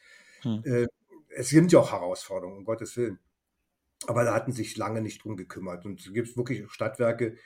[0.43, 0.89] Mhm.
[1.29, 3.19] es sind ja auch Herausforderungen, um Gottes Willen.
[4.07, 5.85] Aber da hatten sich lange nicht drum gekümmert.
[5.85, 7.37] Und es gibt wirklich Stadtwerke,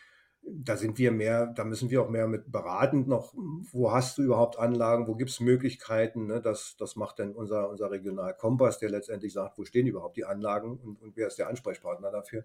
[0.46, 3.34] da sind wir mehr, da müssen wir auch mehr mit beratend noch,
[3.72, 6.40] wo hast du überhaupt Anlagen, wo gibt es Möglichkeiten, ne?
[6.40, 10.78] das, das macht dann unser, unser Regionalkompass, der letztendlich sagt, wo stehen überhaupt die Anlagen
[10.78, 12.44] und, und wer ist der Ansprechpartner dafür,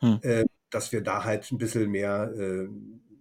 [0.00, 0.18] hm.
[0.22, 2.68] äh, dass wir da halt ein bisschen mehr, äh,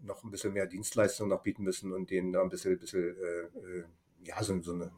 [0.07, 3.79] noch ein bisschen mehr Dienstleistungen noch bieten müssen und denen da ein bisschen, bisschen äh,
[3.79, 3.83] äh
[4.23, 4.91] ja, so, so eine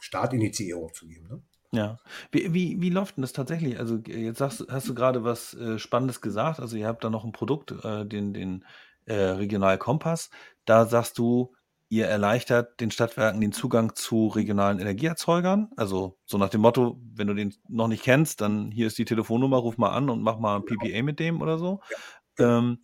[0.00, 1.28] Startinitiierung zu geben.
[1.28, 1.42] Ne?
[1.72, 1.98] Ja.
[2.32, 3.78] Wie wie wie läuft denn das tatsächlich?
[3.78, 6.60] Also, jetzt sagst hast du gerade was, äh, Spannendes gesagt.
[6.60, 8.64] Also, ihr habt da noch ein Produkt, äh, den den,
[9.04, 10.30] äh, Regionalkompass.
[10.64, 11.54] Da sagst du,
[11.90, 15.70] ihr erleichtert den Stadtwerken den Zugang zu regionalen Energieerzeugern.
[15.76, 19.04] Also, so nach dem Motto, wenn du den noch nicht kennst, dann hier ist die
[19.04, 20.80] Telefonnummer, ruf mal an und mach mal 'n genau.
[20.84, 21.80] PPA mit dem oder so.
[22.38, 22.58] Ja.
[22.58, 22.78] Ähm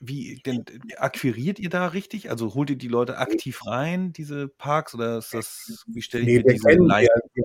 [0.00, 0.64] wie denn
[0.96, 2.30] akquiriert ihr da richtig?
[2.30, 6.28] Also holt ihr die Leute aktiv rein, diese Parks, oder ist das, wie stelle ich
[6.28, 7.44] nee, mir diese kennen, wir,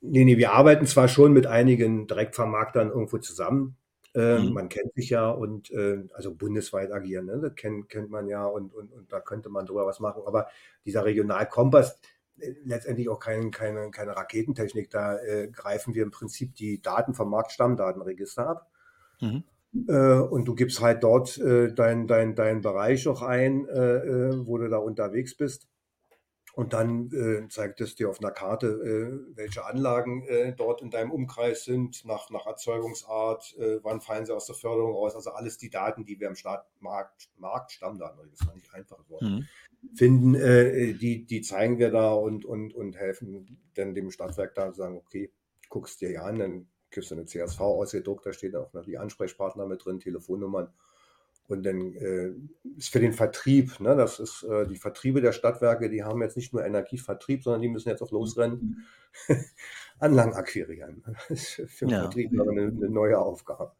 [0.00, 3.76] nee, nee, wir arbeiten zwar schon mit einigen Direktvermarktern irgendwo zusammen.
[4.14, 4.52] Äh, mhm.
[4.52, 7.38] Man kennt sich ja und äh, also bundesweit agieren, ne?
[7.40, 10.22] das kennt, kennt man ja und, und, und da könnte man drüber was machen.
[10.26, 10.48] Aber
[10.84, 11.98] dieser Regionalkompass,
[12.38, 17.14] äh, letztendlich auch kein, keine, keine Raketentechnik, da äh, greifen wir im Prinzip die Daten
[17.14, 18.70] vom Marktstammdatenregister ab.
[19.20, 19.44] Mhm.
[19.88, 24.46] Äh, und du gibst halt dort äh, deinen dein, dein Bereich auch ein, äh, äh,
[24.46, 25.68] wo du da unterwegs bist.
[26.52, 31.12] Und dann äh, zeigt es dir auf einer Karte, äh, welche Anlagen dort in deinem
[31.12, 35.14] Umkreis sind, nach, nach Erzeugungsart, wann fallen sie aus der Förderung raus.
[35.14, 37.28] Also alles die Daten, die wir im Staat Markt,
[37.68, 39.46] Stammdaten, das war nicht einfaches Wort, mhm.
[39.94, 40.32] finden,
[40.98, 44.96] die, die zeigen wir da und, und, und helfen dann dem Stadtwerk da zu sagen,
[44.96, 45.32] okay,
[45.68, 48.98] guckst dir ja an, dann kriegst du eine CSV ausgedruckt, da steht auch noch die
[48.98, 50.72] Ansprechpartner mit drin, Telefonnummern.
[51.50, 52.30] Und dann äh,
[52.76, 56.36] ist für den Vertrieb, ne, das ist äh, die Vertriebe der Stadtwerke, die haben jetzt
[56.36, 58.86] nicht nur Energievertrieb, sondern die müssen jetzt auch losrennen,
[59.98, 61.02] Anlagen akquirieren.
[61.28, 62.00] Das ist für den ja.
[62.02, 63.72] Vertrieb eine, eine, neue Aufgabe.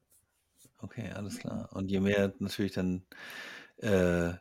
[0.79, 1.69] Okay, alles klar.
[1.73, 3.05] Und je mehr natürlich dann
[3.77, 4.33] äh,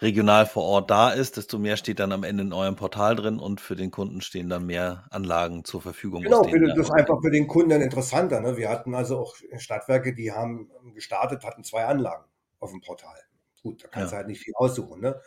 [0.00, 3.38] regional vor Ort da ist, desto mehr steht dann am Ende in eurem Portal drin
[3.38, 6.22] und für den Kunden stehen dann mehr Anlagen zur Verfügung.
[6.22, 8.40] Genau, das ist einfach für den Kunden dann interessanter.
[8.40, 8.56] Ne?
[8.56, 12.24] Wir hatten also auch Stadtwerke, die haben gestartet, hatten zwei Anlagen
[12.58, 13.18] auf dem Portal.
[13.62, 14.16] Gut, da kannst ja.
[14.16, 15.00] du halt nicht viel aussuchen.
[15.00, 15.20] Ne?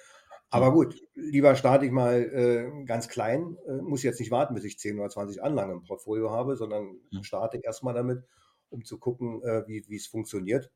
[0.49, 4.63] Aber gut, lieber starte ich mal äh, ganz klein, äh, muss jetzt nicht warten, bis
[4.63, 8.23] ich 10 oder 20 Anlagen im Portfolio habe, sondern starte erstmal damit,
[8.69, 10.71] um zu gucken, äh, wie es funktioniert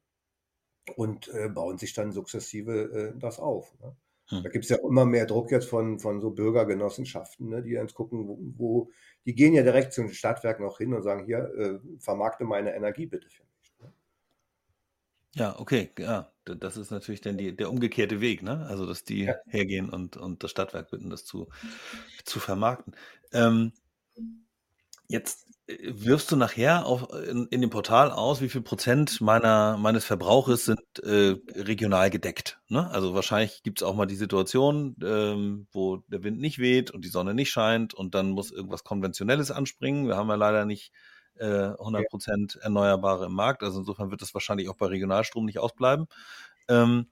[0.96, 3.74] und äh, bauen sich dann sukzessive äh, das auf.
[3.80, 3.96] Ne?
[4.30, 4.44] Hm.
[4.44, 7.94] Da gibt es ja immer mehr Druck jetzt von, von so Bürgergenossenschaften, ne, die jetzt
[7.94, 8.92] gucken, wo, wo,
[9.26, 12.76] die gehen ja direkt zu den Stadtwerken auch hin und sagen, hier, äh, vermarkte meine
[12.76, 13.74] Energie bitte für mich.
[13.80, 13.94] Ne?
[15.36, 18.66] Ja, okay, ja, das ist natürlich dann die, der umgekehrte Weg, ne?
[18.68, 19.36] Also, dass die ja.
[19.48, 21.48] hergehen und, und das Stadtwerk bitten, das zu,
[22.26, 22.96] zu vermarkten.
[23.32, 23.72] Ähm,
[25.08, 30.06] jetzt wirfst du nachher auf, in, in dem Portal aus, wie viel Prozent meiner, meines
[30.06, 32.60] Verbrauches sind äh, regional gedeckt.
[32.70, 32.90] Ne?
[32.90, 37.04] Also wahrscheinlich gibt es auch mal die Situation, ähm, wo der Wind nicht weht und
[37.04, 40.08] die Sonne nicht scheint und dann muss irgendwas Konventionelles anspringen.
[40.08, 40.94] Wir haben ja leider nicht
[41.36, 43.62] äh, 100 Prozent Erneuerbare im Markt.
[43.62, 46.08] Also insofern wird das wahrscheinlich auch bei Regionalstrom nicht ausbleiben.
[46.70, 47.08] Ähm,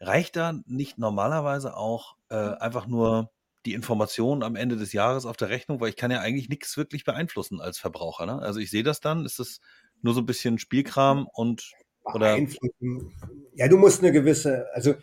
[0.00, 3.30] reicht da nicht normalerweise auch äh, einfach nur
[3.66, 6.76] die Informationen am Ende des Jahres auf der Rechnung, weil ich kann ja eigentlich nichts
[6.76, 8.26] wirklich beeinflussen als Verbraucher.
[8.26, 8.38] Ne?
[8.40, 9.60] Also ich sehe das dann, ist das
[10.02, 11.72] nur so ein bisschen Spielkram und
[12.04, 12.36] oder
[13.54, 14.94] ja, du musst eine gewisse, also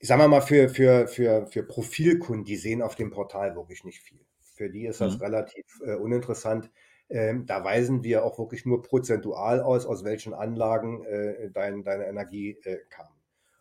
[0.00, 4.00] sagen wir mal, für, für, für, für Profilkunden, die sehen auf dem Portal wirklich nicht
[4.00, 4.20] viel.
[4.54, 5.22] Für die ist das mhm.
[5.22, 6.70] relativ äh, uninteressant.
[7.08, 12.06] Ähm, da weisen wir auch wirklich nur prozentual aus, aus welchen Anlagen äh, dein, deine
[12.06, 13.15] Energie äh, kam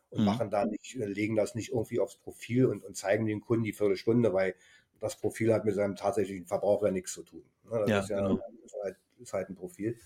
[0.09, 0.25] und mhm.
[0.25, 3.63] machen da nicht, äh, legen das nicht irgendwie aufs Profil und, und zeigen den Kunden
[3.63, 4.55] die Viertelstunde, weil
[4.99, 7.43] das Profil hat mit seinem tatsächlichen Verbrauch ja nichts zu tun.
[7.65, 7.79] Ne?
[7.79, 8.39] Das ja, ist ja genau.
[8.63, 9.97] ist halt, ist halt, ein Profil.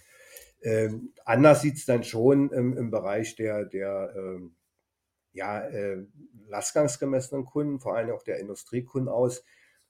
[0.61, 4.55] Ähm, anders sieht es dann schon im, im, Bereich der, der ähm,
[5.31, 6.05] ja, äh,
[6.47, 9.43] lastgangsgemessenen Kunden, vor allem auch der Industriekunden aus,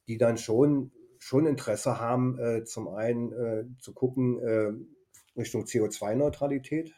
[0.07, 4.73] die dann schon, schon Interesse haben, äh, zum einen äh, zu gucken äh,
[5.39, 6.93] Richtung CO2-Neutralität.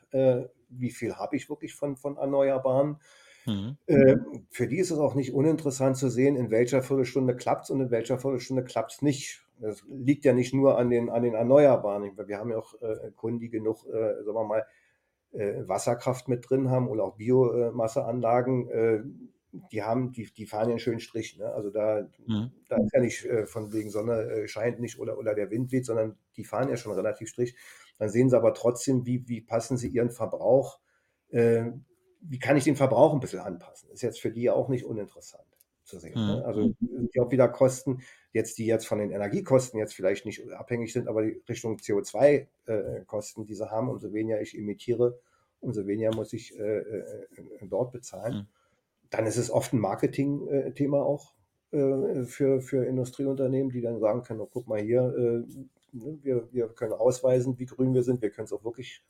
[0.71, 2.97] Äh, wie viel habe ich wirklich von, von Erneuerbaren?
[3.45, 3.77] Mhm.
[3.87, 4.17] Äh,
[4.49, 7.81] für die ist es auch nicht uninteressant zu sehen, in welcher Viertelstunde klappt es und
[7.81, 9.45] in welcher Viertelstunde klappt es nicht.
[9.59, 12.17] Das liegt ja nicht nur an den, an den Erneuerbaren.
[12.27, 14.65] Wir haben ja auch äh, Kunden, die genug, äh, sagen wir mal,
[15.33, 18.69] äh, Wasserkraft mit drin haben oder auch Biomasseanlagen.
[18.69, 19.03] Äh,
[19.71, 21.37] die haben, die, die fahren ja einen schönen Strich.
[21.37, 21.45] Ne?
[21.45, 22.51] Also da, mhm.
[22.69, 25.85] da ist ja nicht äh, von wegen Sonne scheint nicht oder, oder der Wind weht,
[25.85, 27.55] sondern die fahren ja schon relativ Strich.
[28.01, 30.79] Dann sehen sie aber trotzdem, wie, wie passen sie ihren Verbrauch
[32.21, 33.89] wie kann ich den Verbrauch ein bisschen anpassen?
[33.91, 35.45] Ist jetzt für die auch nicht uninteressant
[35.83, 36.13] zu sehen.
[36.15, 36.21] Ne?
[36.21, 36.27] Mhm.
[36.27, 36.45] Ne?
[36.45, 40.49] Also sind ja auch wieder Kosten, jetzt die jetzt von den Energiekosten jetzt vielleicht nicht
[40.51, 45.19] abhängig sind, aber die Richtung CO2-Kosten, äh, die sie haben, umso weniger ich emittiere,
[45.59, 47.27] umso weniger muss ich äh, äh,
[47.63, 48.35] dort bezahlen.
[48.35, 48.47] Mhm.
[49.09, 51.33] Dann ist es oft ein Marketing-Thema auch
[51.71, 55.43] äh, für, für Industrieunternehmen, die dann sagen können, oh, guck mal hier, äh,
[55.91, 59.03] ne, wir, wir können ausweisen, wie grün wir sind, wir können es auch wirklich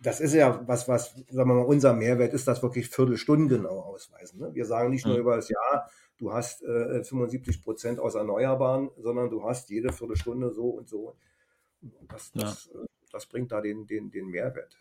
[0.00, 3.80] das ist ja was, was, sagen wir mal, unser Mehrwert ist, das wirklich Viertelstunden genau
[3.80, 4.40] ausweisen.
[4.40, 4.54] Ne?
[4.54, 9.30] Wir sagen nicht nur über das Jahr, du hast äh, 75 Prozent aus Erneuerbaren, sondern
[9.30, 11.16] du hast jede Viertelstunde so und so.
[11.82, 12.80] Und das, das, ja.
[12.82, 14.76] Äh, das bringt da den, den, den Mehrwert.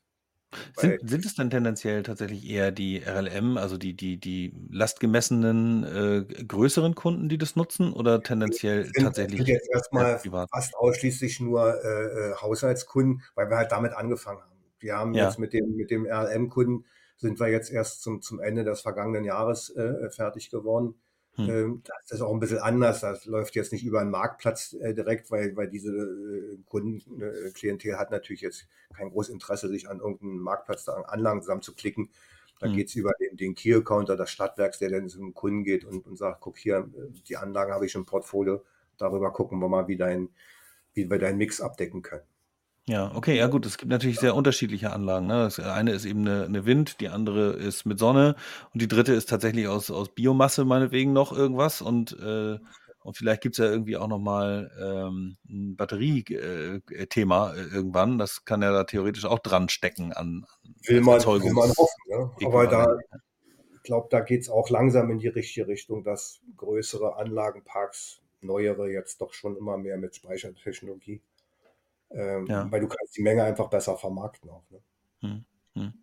[0.75, 6.43] Sind, sind, es dann tendenziell tatsächlich eher die RLM, also die, die, die lastgemessenen äh,
[6.43, 9.37] größeren Kunden, die das nutzen, oder tendenziell sind, tatsächlich?
[9.37, 10.19] Sind jetzt erstmal
[10.51, 14.55] fast ausschließlich nur äh, äh, Haushaltskunden, weil wir halt damit angefangen haben.
[14.79, 15.25] Wir haben ja.
[15.25, 16.85] jetzt mit dem, mit dem RLM-Kunden
[17.17, 20.95] sind wir jetzt erst zum, zum Ende des vergangenen Jahres äh, fertig geworden.
[21.35, 21.49] Hm.
[21.49, 23.01] Ähm, das ist auch ein bisschen anders.
[23.01, 27.95] Das läuft jetzt nicht über einen Marktplatz äh, direkt, weil, weil diese äh, Kundenklientel äh,
[27.95, 32.09] hat natürlich jetzt kein großes Interesse, sich an irgendeinen Marktplatz da Anlagen zusammenzuklicken.
[32.59, 32.75] Da hm.
[32.75, 36.17] geht es über den, den Key-Counter des Stadtwerks, der dann zum Kunden geht und, und
[36.17, 36.89] sagt, guck hier,
[37.27, 38.63] die Anlagen habe ich im Portfolio.
[38.97, 40.29] Darüber gucken wir mal, wie, dein,
[40.93, 42.23] wie wir deinen Mix abdecken können.
[42.87, 45.25] Ja, okay, ja gut, es gibt natürlich sehr unterschiedliche Anlagen.
[45.25, 45.33] Ne?
[45.33, 48.35] Das eine ist eben eine, eine Wind, die andere ist mit Sonne
[48.73, 52.59] und die dritte ist tatsächlich aus, aus Biomasse meinetwegen noch irgendwas und, äh,
[52.99, 58.19] und vielleicht gibt's ja irgendwie auch nochmal ähm, ein Batteriethema äh, äh, irgendwann.
[58.19, 62.01] Das kann ja da theoretisch auch dran stecken an, an will, man, will man hoffen.
[62.07, 62.31] Ne?
[62.45, 62.97] Aber da,
[63.73, 69.21] ich glaube, da geht's auch langsam in die richtige Richtung, dass größere Anlagenparks, neuere jetzt
[69.21, 71.23] doch schon immer mehr mit Speichertechnologie
[72.11, 72.71] ähm, ja.
[72.71, 74.63] weil du kannst die Menge einfach besser vermarkten auch.
[74.69, 74.79] Ne?
[75.21, 75.93] Hm, hm.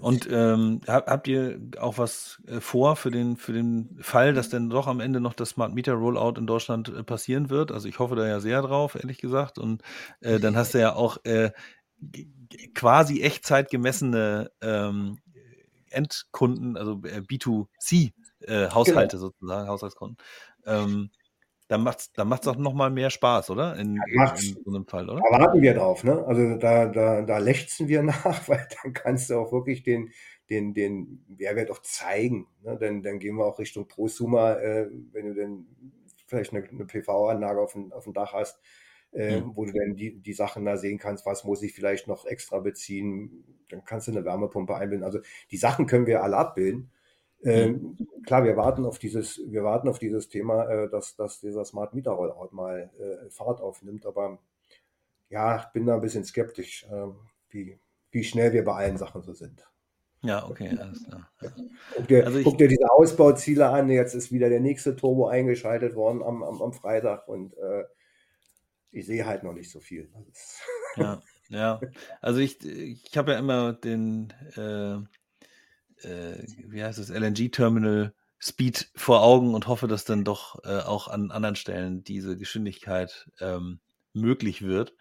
[0.00, 4.70] Und ähm, habt ihr auch was äh, vor für den, für den Fall, dass denn
[4.70, 7.70] doch am Ende noch das Smart Meter Rollout in Deutschland äh, passieren wird?
[7.70, 9.58] Also ich hoffe da ja sehr drauf, ehrlich gesagt.
[9.58, 9.82] Und
[10.20, 11.52] äh, dann hast du ja auch äh,
[12.74, 15.18] quasi Echtzeit gemessene ähm,
[15.90, 19.28] Endkunden, also äh, B2C-Haushalte genau.
[19.28, 20.16] sozusagen, Haushaltskunden.
[20.66, 21.10] Ähm,
[21.70, 23.76] dann macht es dann macht's auch noch mal mehr Spaß, oder?
[23.76, 25.22] In, in, in so einem Fall, oder?
[25.30, 26.24] Da warten wir drauf, ne?
[26.26, 30.10] Also da, da, da lechzen wir nach, weil dann kannst du auch wirklich den,
[30.50, 32.48] den, den Mehrwert auch zeigen.
[32.62, 32.76] Ne?
[32.76, 35.66] Dann, dann gehen wir auch Richtung Prosumer, äh, wenn du dann
[36.26, 38.60] vielleicht eine, eine PV-Anlage auf dem, auf dem Dach hast,
[39.12, 39.52] äh, mhm.
[39.54, 42.58] wo du dann die, die Sachen da sehen kannst, was muss ich vielleicht noch extra
[42.58, 45.04] beziehen, dann kannst du eine Wärmepumpe einbinden.
[45.04, 45.20] Also
[45.52, 46.90] die Sachen können wir alle abbilden.
[47.42, 51.64] Ähm, klar, wir warten auf dieses, wir warten auf dieses Thema, äh, dass, dass dieser
[51.64, 54.38] Smart Meter Rollout mal äh, Fahrt aufnimmt, aber
[55.30, 57.06] ja, ich bin da ein bisschen skeptisch, äh,
[57.48, 57.78] wie,
[58.10, 59.66] wie schnell wir bei allen Sachen so sind.
[60.22, 61.30] Ja, okay, alles klar.
[61.96, 65.28] Guck dir, also ich, guck dir diese Ausbauziele an, jetzt ist wieder der nächste Turbo
[65.28, 67.84] eingeschaltet worden am, am, am Freitag und äh,
[68.90, 70.10] ich sehe halt noch nicht so viel.
[70.96, 71.80] Ja, ja.
[72.20, 74.32] Also ich, ich habe ja immer den
[76.04, 81.08] äh, wie heißt es, LNG-Terminal Speed vor Augen und hoffe, dass dann doch äh, auch
[81.08, 83.80] an anderen Stellen diese Geschwindigkeit ähm,
[84.14, 84.94] möglich wird.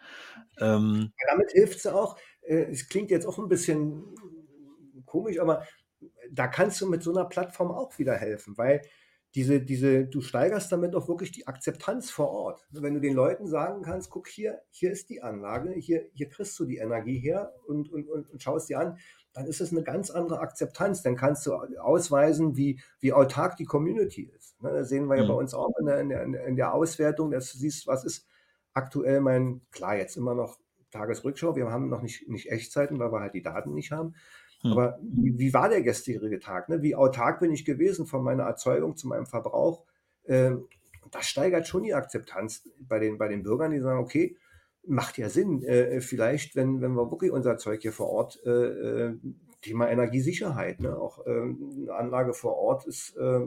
[0.60, 2.18] Ähm, ja, damit hilft es auch.
[2.42, 4.04] Äh, es klingt jetzt auch ein bisschen
[5.06, 5.66] komisch, aber
[6.32, 8.82] da kannst du mit so einer Plattform auch wieder helfen, weil
[9.36, 12.68] diese, diese, du steigerst damit auch wirklich die Akzeptanz vor Ort.
[12.72, 16.58] Wenn du den Leuten sagen kannst, guck hier, hier ist die Anlage, hier, hier kriegst
[16.60, 18.98] du die Energie her und, und, und, und schaust dir an,
[19.34, 21.02] dann ist es eine ganz andere Akzeptanz.
[21.02, 24.62] Dann kannst du ausweisen, wie, wie autark die Community ist.
[24.62, 25.40] Ne, das sehen wir ja bei mhm.
[25.40, 28.28] uns auch in der, in der, in der Auswertung, dass du siehst, was ist
[28.74, 30.58] aktuell mein, klar, jetzt immer noch
[30.92, 34.16] Tagesrückschau, wir haben noch nicht, nicht Echtzeiten, weil wir halt die Daten nicht haben.
[34.62, 34.72] Hm.
[34.72, 36.70] Aber wie, wie, war der gestrige Tag?
[36.70, 36.82] Ne?
[36.82, 39.86] Wie autark bin ich gewesen von meiner Erzeugung zu meinem Verbrauch?
[40.26, 40.68] Ähm,
[41.12, 44.36] das steigert schon die Akzeptanz bei den, bei den Bürgern, die sagen, okay,
[44.88, 45.64] macht ja Sinn.
[45.64, 49.18] Äh, vielleicht, wenn, wenn wir wirklich unser Zeug hier vor Ort, äh, äh
[49.62, 50.98] Thema Energiesicherheit, ne?
[50.98, 53.42] auch äh, eine Anlage vor Ort ist, äh,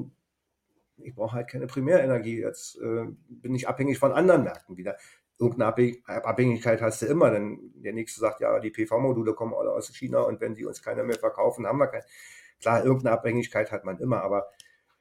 [0.99, 2.41] ich brauche halt keine Primärenergie.
[2.41, 4.97] Jetzt äh, bin ich abhängig von anderen Märkten wieder.
[5.39, 9.89] Irgendeine Abhängigkeit hast du immer, denn der nächste sagt, ja, die PV-Module kommen alle aus
[9.89, 12.03] China und wenn sie uns keiner mehr verkaufen, haben wir kein.
[12.61, 14.47] klar, irgendeine Abhängigkeit hat man immer, aber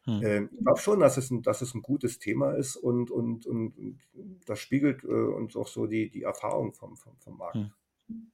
[0.05, 0.21] hm.
[0.23, 3.45] äh, ich glaube schon, dass es, ein, dass es ein gutes Thema ist und, und,
[3.45, 3.99] und, und
[4.45, 7.55] das spiegelt äh, uns auch so die, die Erfahrung vom, vom, vom Markt.
[7.55, 8.31] Hm.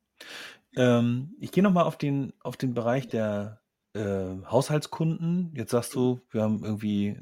[0.75, 3.61] Ähm, ich gehe nochmal auf den, auf den Bereich der
[3.93, 5.53] äh, Haushaltskunden.
[5.55, 7.17] Jetzt sagst du, wir haben irgendwie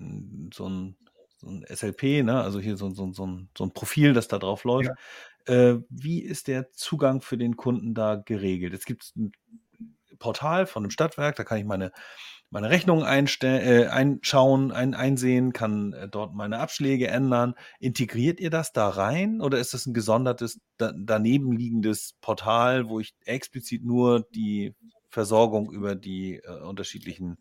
[0.53, 0.97] so ein,
[1.37, 2.41] so ein SLP, ne?
[2.41, 4.91] also hier so, so, so, ein, so ein Profil, das da drauf läuft.
[5.47, 5.71] Ja.
[5.71, 8.73] Äh, wie ist der Zugang für den Kunden da geregelt?
[8.73, 9.31] Es gibt ein
[10.17, 11.91] Portal von einem Stadtwerk, da kann ich meine
[12.49, 17.55] meine Rechnung äh, einschauen, ein, einsehen, kann äh, dort meine Abschläge ändern.
[17.79, 22.99] Integriert ihr das da rein oder ist das ein gesondertes, da, daneben liegendes Portal, wo
[22.99, 24.73] ich explizit nur die
[25.09, 27.37] Versorgung über die äh, unterschiedlichen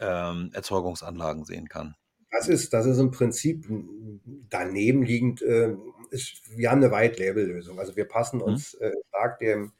[0.00, 1.94] ähm, Erzeugungsanlagen sehen kann?
[2.30, 3.66] Das ist, das ist im Prinzip
[4.50, 5.40] daneben liegend.
[5.42, 5.76] Äh,
[6.10, 7.78] ist, wir haben eine White-Label-Lösung.
[7.78, 8.42] Also wir passen mhm.
[8.42, 9.72] uns äh, stark dem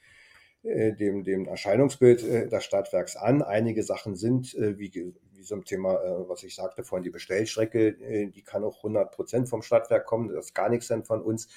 [0.64, 3.42] dem, dem Erscheinungsbild äh, des Stadtwerks an.
[3.42, 4.92] Einige Sachen sind, äh, wie,
[5.32, 5.92] wie so ein Thema,
[6.26, 10.46] was ich sagte vorhin, die Bestellstrecke, die kann auch 100 Prozent vom Stadtwerk kommen, das
[10.46, 11.48] ist gar nichts dann von uns.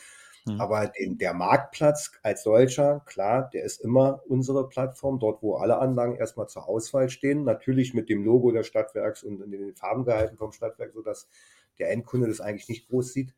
[0.47, 0.61] Mhm.
[0.61, 5.77] Aber den, der Marktplatz als solcher, klar, der ist immer unsere Plattform, dort wo alle
[5.77, 7.43] Anlagen erstmal zur Auswahl stehen.
[7.43, 11.27] Natürlich mit dem Logo des Stadtwerks und in den Farben gehalten vom Stadtwerk, sodass
[11.79, 13.33] der Endkunde das eigentlich nicht groß sieht.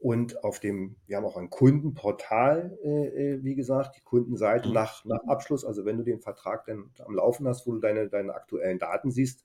[0.00, 4.74] Und auf dem, wir haben auch ein Kundenportal, äh, äh, wie gesagt, die Kundenseite mhm.
[4.74, 8.08] nach, nach Abschluss, also wenn du den Vertrag dann am Laufen hast, wo du deine,
[8.08, 9.44] deine aktuellen Daten siehst,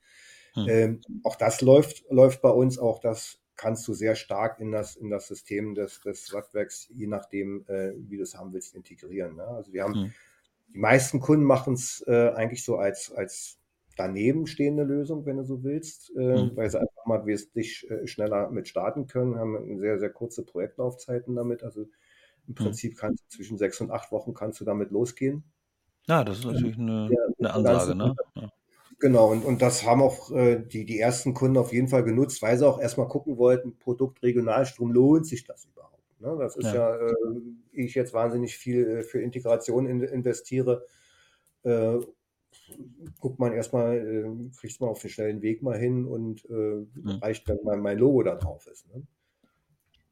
[0.56, 0.70] mhm.
[0.70, 4.96] ähm, auch das läuft, läuft bei uns, auch das kannst du sehr stark in das,
[4.96, 9.36] in das System des, des Radwerks, je nachdem, äh, wie du es haben willst, integrieren.
[9.36, 9.48] Ne?
[9.48, 10.13] Also wir haben, mhm.
[10.68, 13.58] die meisten Kunden machen es äh, eigentlich so als, als
[13.95, 16.51] daneben stehende Lösung, wenn du so willst, äh, mhm.
[16.56, 21.36] weil sie einfach mal wesentlich äh, schneller mit starten können, haben sehr, sehr kurze Projektlaufzeiten
[21.36, 21.63] damit.
[21.63, 21.89] Also im
[22.47, 22.56] mhm.
[22.56, 25.43] Prinzip kannst du zwischen sechs und acht Wochen kannst du damit losgehen.
[26.08, 28.15] Ja, das ist natürlich eine, ja, eine Ansage, ne?
[28.36, 28.49] Ja.
[28.99, 32.41] Genau, und, und das haben auch äh, die, die ersten Kunden auf jeden Fall genutzt,
[32.41, 36.21] weil sie auch erstmal gucken wollten, Produkt Regionalstrom, lohnt sich das überhaupt?
[36.21, 36.38] Ne?
[36.39, 37.13] Das ist ja, ja äh,
[37.73, 40.86] ich jetzt wahnsinnig viel äh, für Integration in, investiere
[41.63, 41.97] äh,
[43.20, 47.20] guckt man erstmal, äh, kriegt man auf den schnellen Weg mal hin und äh, mhm.
[47.22, 48.88] reicht, wenn mein, mein Logo da drauf ist.
[48.88, 49.04] Ne?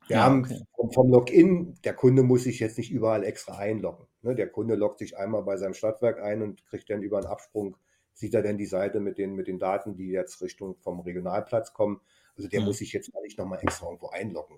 [0.07, 0.61] Wir ja, haben okay.
[0.75, 4.07] vom, vom, Login, der Kunde muss sich jetzt nicht überall extra einloggen.
[4.21, 4.35] Ne?
[4.35, 7.77] Der Kunde loggt sich einmal bei seinem Stadtwerk ein und kriegt dann über einen Absprung,
[8.13, 11.73] sieht er dann die Seite mit den, mit den Daten, die jetzt Richtung vom Regionalplatz
[11.73, 12.01] kommen.
[12.35, 12.67] Also der mhm.
[12.67, 14.57] muss sich jetzt nicht nochmal extra irgendwo einloggen.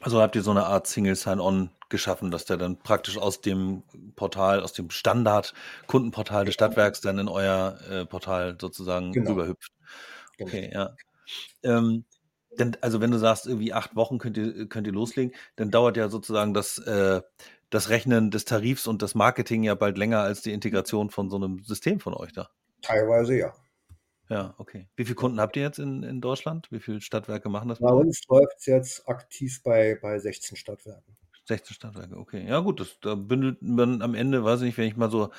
[0.00, 3.82] Also habt ihr so eine Art Single Sign-On geschaffen, dass der dann praktisch aus dem
[4.14, 9.30] Portal, aus dem Standard-Kundenportal des Stadtwerks dann in euer äh, Portal sozusagen genau.
[9.30, 9.72] rüberhüpft.
[10.40, 10.94] Okay, ja.
[11.62, 12.04] Ähm,
[12.58, 15.96] denn, also wenn du sagst, irgendwie acht Wochen könnt ihr, könnt ihr loslegen, dann dauert
[15.96, 17.22] ja sozusagen das, äh,
[17.70, 21.36] das Rechnen des Tarifs und das Marketing ja bald länger als die Integration von so
[21.36, 22.50] einem System von euch da.
[22.82, 23.54] Teilweise ja.
[24.28, 24.88] Ja, okay.
[24.96, 26.70] Wie viele Kunden habt ihr jetzt in, in Deutschland?
[26.70, 27.78] Wie viele Stadtwerke machen das?
[27.78, 31.16] Bei uns läuft es jetzt aktiv bei, bei 16 Stadtwerken.
[31.46, 32.46] 16 Stadtwerke, okay.
[32.46, 35.30] Ja, gut, das, da bündelt man am Ende, weiß ich nicht, wenn ich mal so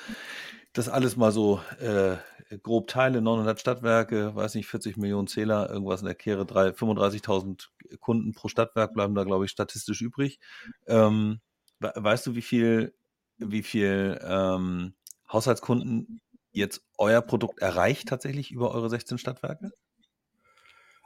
[0.72, 2.16] das alles mal so äh,
[2.62, 8.32] grob teile, 900 Stadtwerke, weiß nicht, 40 Millionen Zähler, irgendwas in der Kehre, 35.000 Kunden
[8.32, 10.38] pro Stadtwerk bleiben da, glaube ich, statistisch übrig.
[10.86, 11.40] Ähm,
[11.80, 12.94] weißt du, wie viel,
[13.38, 14.94] wie viel ähm,
[15.32, 16.20] Haushaltskunden
[16.52, 19.70] jetzt euer Produkt erreicht tatsächlich über eure 16 Stadtwerke?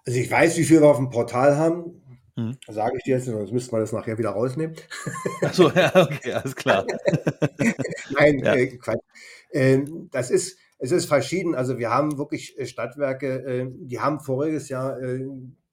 [0.06, 2.02] Also ich weiß, wie viel wir auf dem Portal haben.
[2.36, 2.56] Hm.
[2.66, 4.74] Sage ich dir jetzt, sonst müsste man das nachher wieder rausnehmen.
[5.42, 6.84] Achso, ja, okay, alles klar.
[8.10, 8.54] Nein, ja.
[8.54, 9.02] äh, Quatsch.
[9.50, 11.54] Äh, das ist, es ist verschieden.
[11.54, 15.24] Also wir haben wirklich äh, Stadtwerke, äh, die haben voriges Jahr, äh,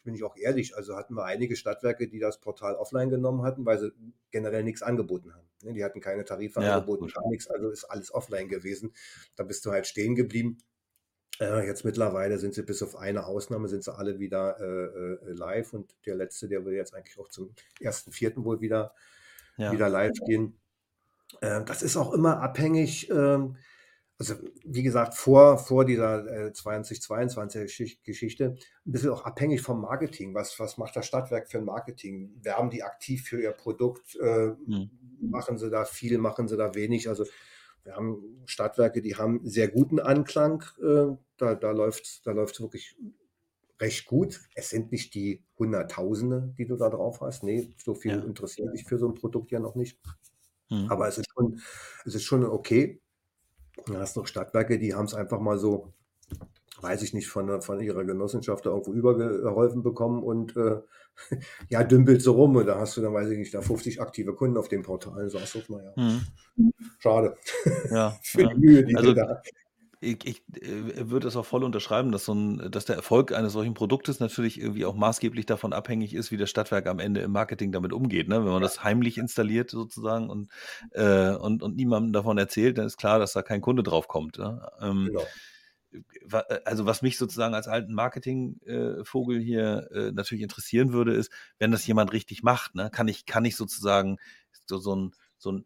[0.04, 3.66] bin ich auch ehrlich, also hatten wir einige Stadtwerke, die das Portal offline genommen hatten,
[3.66, 3.92] weil sie
[4.32, 5.48] generell nichts angeboten haben.
[5.64, 8.94] Ne, die hatten keine Tarife ja, angeboten, gar nichts, also ist alles offline gewesen.
[9.36, 10.58] Da bist du halt stehen geblieben.
[11.40, 15.34] Äh, jetzt mittlerweile sind sie bis auf eine Ausnahme, sind sie alle wieder äh, äh
[15.34, 18.94] live und der letzte, der will jetzt eigentlich auch zum ersten Vierten wohl wieder,
[19.58, 19.72] ja.
[19.72, 20.60] wieder live gehen.
[21.42, 23.58] Äh, das ist auch immer abhängig, ähm,
[24.22, 28.56] also wie gesagt, vor, vor dieser äh, 2022 Geschichte,
[28.86, 30.36] ein bisschen auch abhängig vom Marketing.
[30.36, 32.32] Was, was macht das Stadtwerk für ein Marketing?
[32.44, 34.16] Werben die aktiv für ihr Produkt?
[34.22, 34.92] Äh, mhm.
[35.22, 37.10] Machen sie da viel, machen sie da wenig?
[37.10, 37.26] Also
[37.84, 40.64] wir haben Stadtwerke, die haben sehr guten Anklang.
[40.80, 42.96] Äh, da da läuft es da wirklich
[43.80, 44.42] recht gut.
[44.54, 47.42] Es sind nicht die Hunderttausende, die du da drauf hast.
[47.42, 48.24] Nee, so viel ja.
[48.24, 49.98] interessiert dich für so ein Produkt ja noch nicht.
[50.70, 50.92] Mhm.
[50.92, 51.60] Aber es ist schon,
[52.06, 53.01] es ist schon okay.
[53.86, 55.94] Du hast noch Stadtwerke, die haben es einfach mal so,
[56.82, 60.78] weiß ich nicht, von, von ihrer Genossenschaft da irgendwo übergeholfen bekommen und äh,
[61.70, 64.34] ja, dümpelt so rum und da hast du dann, weiß ich nicht, da 50 aktive
[64.34, 65.30] Kunden auf dem Portal.
[65.30, 66.74] So, naja, mhm.
[67.00, 67.36] schade.
[67.90, 68.54] Ja, für ja.
[68.54, 69.42] die Mühe, die also, da
[70.02, 73.54] ich, ich äh, würde es auch voll unterschreiben, dass, so ein, dass der Erfolg eines
[73.54, 77.32] solchen Produktes natürlich irgendwie auch maßgeblich davon abhängig ist, wie das Stadtwerk am Ende im
[77.32, 78.28] Marketing damit umgeht.
[78.28, 78.44] Ne?
[78.44, 80.50] Wenn man das heimlich installiert sozusagen und,
[80.92, 84.40] äh, und, und niemandem davon erzählt, dann ist klar, dass da kein Kunde drauf kommt.
[84.40, 84.68] Ne?
[84.82, 85.24] Ähm, genau
[86.64, 91.86] also was mich sozusagen als alten Marketingvogel hier äh, natürlich interessieren würde, ist, wenn das
[91.86, 94.18] jemand richtig macht, ne, kann ich, kann ich sozusagen
[94.66, 95.66] so, so ein, so ein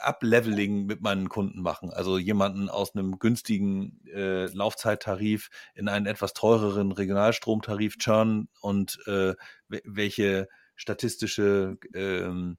[0.00, 1.90] Upleveling mit meinen Kunden machen.
[1.90, 9.34] Also jemanden aus einem günstigen äh, Laufzeittarif in einen etwas teureren Regionalstromtarif churn und äh,
[9.68, 12.58] welche statistische ähm,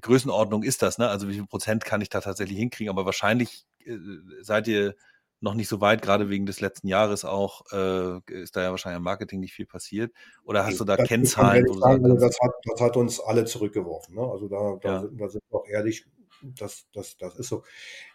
[0.00, 0.98] Größenordnung ist das?
[0.98, 1.08] Ne?
[1.08, 2.90] Also wie viel Prozent kann ich da tatsächlich hinkriegen?
[2.90, 3.96] Aber wahrscheinlich äh,
[4.40, 4.94] seid ihr
[5.42, 8.98] noch nicht so weit, gerade wegen des letzten Jahres auch, äh, ist da ja wahrscheinlich
[8.98, 10.12] im Marketing nicht viel passiert.
[10.44, 11.66] Oder hast du da das Kennzahlen?
[11.68, 14.14] Wo sagen, also das, hat, das hat uns alle zurückgeworfen.
[14.14, 14.22] Ne?
[14.22, 15.00] Also da, da, ja.
[15.00, 16.06] sind, da sind wir auch ehrlich,
[16.42, 17.64] das, das, das ist so.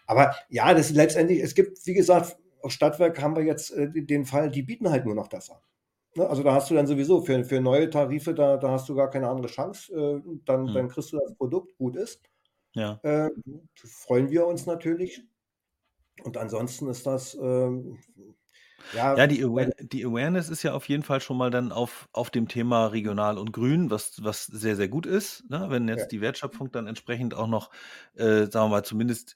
[0.05, 3.89] Aber ja, das ist letztendlich, es gibt, wie gesagt, auf Stadtwerk haben wir jetzt äh,
[3.91, 5.59] den Fall, die bieten halt nur noch das an.
[6.15, 6.29] Ne?
[6.29, 9.09] Also da hast du dann sowieso für, für neue Tarife, da, da hast du gar
[9.09, 9.93] keine andere Chance.
[9.93, 10.73] Äh, dann, hm.
[10.73, 12.21] dann kriegst du das Produkt, gut ist.
[12.73, 12.99] Ja.
[13.03, 13.29] Äh,
[13.75, 15.23] freuen wir uns natürlich.
[16.23, 17.99] Und ansonsten ist das, ähm,
[18.93, 19.17] ja.
[19.17, 22.29] Ja, die, Aware die Awareness ist ja auf jeden Fall schon mal dann auf, auf
[22.29, 25.49] dem Thema regional und grün, was, was sehr, sehr gut ist.
[25.49, 25.65] Ne?
[25.69, 26.07] Wenn jetzt ja.
[26.07, 27.69] die Wertschöpfung dann entsprechend auch noch,
[28.15, 29.35] äh, sagen wir mal, zumindest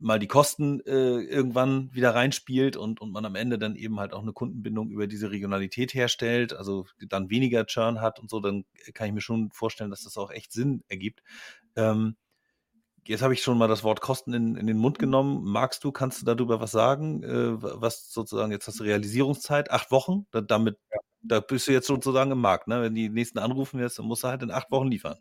[0.00, 4.12] mal die Kosten äh, irgendwann wieder reinspielt und, und man am Ende dann eben halt
[4.12, 8.64] auch eine Kundenbindung über diese Regionalität herstellt, also dann weniger Churn hat und so, dann
[8.94, 11.22] kann ich mir schon vorstellen, dass das auch echt Sinn ergibt.
[11.76, 12.16] Ähm,
[13.08, 15.42] Jetzt habe ich schon mal das Wort Kosten in, in den Mund genommen.
[15.42, 17.22] Magst du, kannst du darüber was sagen?
[17.22, 20.98] Äh, was sozusagen, jetzt hast du Realisierungszeit, acht Wochen, da, damit, ja.
[21.22, 22.68] da bist du jetzt sozusagen im Markt.
[22.68, 22.82] Ne?
[22.82, 25.16] Wenn die nächsten anrufen jetzt, dann musst du halt in acht Wochen liefern.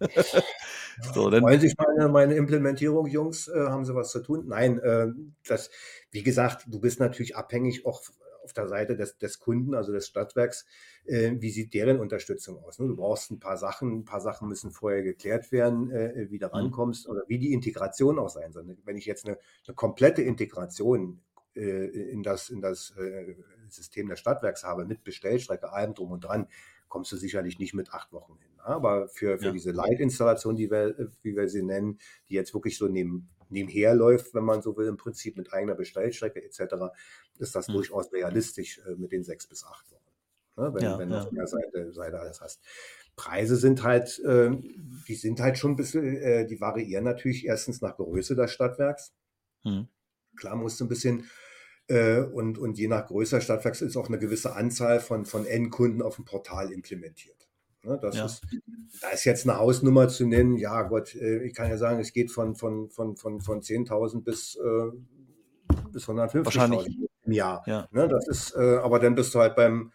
[1.14, 4.48] so, dann, Freuen sich meine, meine Implementierung, Jungs, äh, haben sie was zu tun?
[4.48, 5.06] Nein, äh,
[5.46, 5.70] das,
[6.10, 8.02] wie gesagt, du bist natürlich abhängig auch
[8.42, 10.66] auf der Seite des, des Kunden, also des Stadtwerks,
[11.04, 12.78] äh, wie sieht deren Unterstützung aus?
[12.78, 12.88] Ne?
[12.88, 16.46] Du brauchst ein paar Sachen, ein paar Sachen müssen vorher geklärt werden, äh, wie du
[16.46, 16.52] mhm.
[16.52, 18.76] rankommst oder wie die Integration auch sein soll.
[18.84, 21.20] Wenn ich jetzt eine, eine komplette Integration
[21.54, 23.34] äh, in das, in das äh,
[23.68, 26.46] System des Stadtwerks habe, mit Bestellstrecke, allem drum und dran,
[26.88, 28.50] kommst du sicherlich nicht mit acht Wochen hin.
[28.58, 29.52] Aber für, für ja.
[29.52, 34.34] diese Leitinstallation, die wir, wie wir sie nennen, die jetzt wirklich so neben, nebenher läuft,
[34.34, 36.74] wenn man so will, im Prinzip mit eigener Bestellstrecke etc.,
[37.38, 37.74] ist das mhm.
[37.74, 40.10] durchaus realistisch äh, mit den sechs bis acht Wochen.
[40.56, 40.74] Ne?
[40.74, 41.24] Wenn, ja, wenn du ja.
[41.24, 42.60] von der Seite, Seite alles hast.
[43.16, 44.50] Preise sind halt, äh,
[45.06, 49.12] die sind halt schon ein bisschen, äh, die variieren natürlich erstens nach Größe des Stadtwerks.
[49.64, 49.88] Mhm.
[50.36, 51.30] Klar musst du ein bisschen
[51.88, 55.46] äh, und, und je nach Größe des Stadtwerks ist auch eine gewisse Anzahl von, von
[55.46, 57.41] Endkunden auf dem Portal implementiert.
[57.84, 58.26] Ne, das ja.
[58.26, 58.46] ist,
[59.00, 60.56] da ist jetzt eine Hausnummer zu nennen.
[60.56, 64.22] Ja, Gott, äh, ich kann ja sagen, es geht von, von, von, von, von 10.000
[64.22, 67.62] bis, äh, bis 150.000 im Jahr.
[67.66, 67.88] Ja.
[67.90, 69.92] Ne, das ist, äh, aber dann bist du halt beim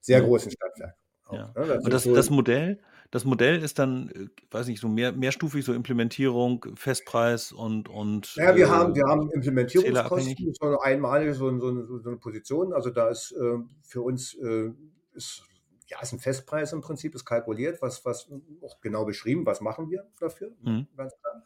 [0.00, 0.96] sehr großen Stadtwerk.
[1.26, 1.52] Auch, ja.
[1.54, 2.80] ne, das, das, so, das, Modell,
[3.12, 7.88] das Modell ist dann, äh, weiß nicht, so mehr, mehrstufig, so Implementierung, Festpreis und.
[7.88, 12.18] und ja, wir, äh, haben, wir haben Implementierungskosten, so eine einmalige so, so, so, eine
[12.18, 12.72] Position.
[12.72, 14.72] Also da ist äh, für uns äh,
[15.14, 15.47] ist
[15.88, 18.30] ja, ist ein Festpreis im Prinzip, ist kalkuliert, was, was
[18.62, 20.86] auch genau beschrieben, was machen wir dafür, mhm.
[20.96, 21.42] ganz klar.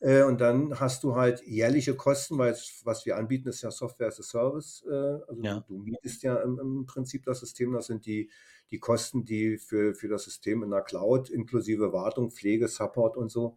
[0.00, 2.54] Äh, und dann hast du halt jährliche Kosten, weil
[2.84, 4.84] was wir anbieten, ist ja Software as a Service.
[4.86, 5.64] Äh, also ja.
[5.66, 7.72] du, mietest ja im, im, Prinzip das System.
[7.72, 8.30] Das sind die,
[8.70, 13.30] die Kosten, die für, für das System in der Cloud inklusive Wartung, Pflege, Support und
[13.30, 13.56] so,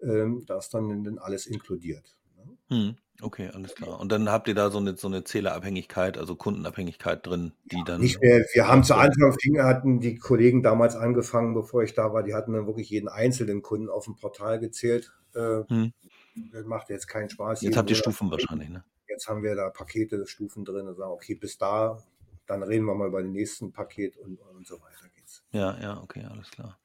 [0.00, 2.16] ähm, da ist dann, dann alles inkludiert.
[2.36, 2.76] Ne?
[2.76, 2.96] Mhm.
[3.22, 4.00] Okay, alles klar.
[4.00, 8.00] Und dann habt ihr da so eine, so eine Zählerabhängigkeit, also Kundenabhängigkeit drin, die dann.
[8.00, 8.44] Nicht mehr.
[8.52, 12.52] Wir haben zu Anfang hatten die Kollegen damals angefangen, bevor ich da war, die hatten
[12.52, 15.12] dann wirklich jeden einzelnen Kunden auf dem Portal gezählt.
[15.34, 15.92] Äh, hm.
[16.52, 17.62] Das macht jetzt keinen Spaß.
[17.62, 18.84] Jetzt habt ihr Stufen wahrscheinlich, ne?
[19.08, 22.02] Jetzt haben wir da Pakete, Stufen drin und sagen, okay, bis da,
[22.46, 25.42] dann reden wir mal über den nächsten Paket und, und so weiter geht's.
[25.52, 26.78] Ja, ja, okay, alles klar.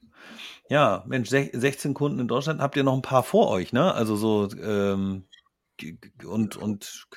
[0.70, 3.94] Ja, Mensch, 16 Kunden in Deutschland, habt ihr noch ein paar vor euch, ne?
[3.94, 5.26] Also so ähm,
[6.24, 7.08] und, und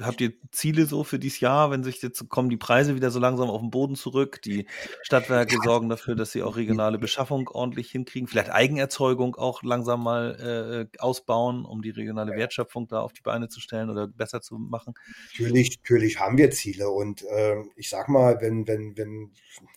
[0.00, 3.18] habt ihr Ziele so für dieses Jahr, wenn sich jetzt kommen die Preise wieder so
[3.18, 4.42] langsam auf den Boden zurück?
[4.42, 4.66] Die
[5.02, 10.88] Stadtwerke sorgen dafür, dass sie auch regionale Beschaffung ordentlich hinkriegen, vielleicht Eigenerzeugung auch langsam mal
[10.92, 14.58] äh, ausbauen, um die regionale Wertschöpfung da auf die Beine zu stellen oder besser zu
[14.58, 14.94] machen.
[15.32, 19.32] Natürlich, natürlich haben wir Ziele und äh, ich sag mal, wenn, wenn, wenn,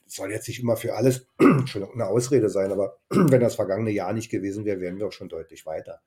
[0.05, 1.27] soll jetzt nicht immer für alles
[1.65, 5.13] schon eine Ausrede sein, aber wenn das vergangene Jahr nicht gewesen wäre, wären wir auch
[5.13, 6.01] schon deutlich weiter.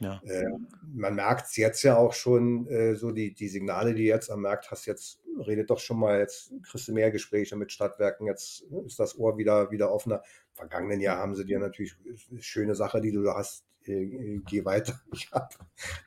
[0.00, 0.20] Ja.
[0.24, 0.46] Äh,
[0.94, 4.42] man merkt es jetzt ja auch schon, äh, so die, die Signale, die jetzt am
[4.42, 8.62] Markt hast, jetzt redet doch schon mal, jetzt kriegst du mehr Gespräche mit Stadtwerken, jetzt
[8.86, 10.22] ist das Ohr wieder, wieder offener.
[10.50, 11.96] Im vergangenen Jahr haben sie dir natürlich
[12.40, 15.00] schöne Sache, die du da hast, äh, geh weiter.
[15.12, 15.54] Ich, hab,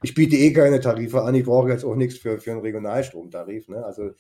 [0.01, 3.67] ich biete eh keine Tarife an, ich brauche jetzt auch nichts für, für einen Regionalstromtarif.
[3.69, 3.83] Ne?
[3.83, 4.11] Also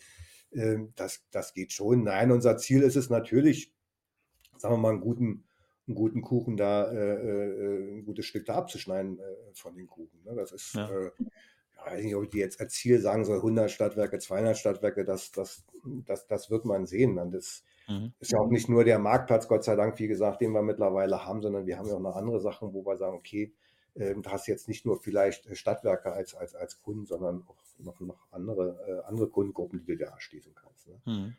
[0.51, 2.03] äh, das, das geht schon.
[2.03, 3.73] Nein, unser Ziel ist es natürlich,
[4.57, 5.43] sagen wir mal, einen guten,
[5.91, 10.23] einen guten Kuchen da, äh, äh ein gutes Stück da abzuschneiden äh, von den Kuchen.
[10.23, 10.35] Ne?
[10.35, 10.89] Das ist, ja.
[10.89, 15.03] äh, ich weiß nicht, ob ich jetzt als Ziel sagen soll, 100 Stadtwerke, 200 Stadtwerke,
[15.03, 15.65] das, das,
[16.05, 17.17] das, das wird man sehen.
[17.17, 18.13] Und das mhm.
[18.19, 21.25] ist ja auch nicht nur der Marktplatz, Gott sei Dank, wie gesagt, den wir mittlerweile
[21.25, 23.53] haben, sondern wir haben ja auch noch andere Sachen, wo wir sagen, okay,
[23.95, 27.99] äh, du hast jetzt nicht nur vielleicht Stadtwerke als, als, als Kunden, sondern auch noch,
[27.99, 30.87] noch andere, äh, andere Kundengruppen, die du da erschließen kannst.
[30.87, 31.01] Ne?
[31.05, 31.35] Mhm.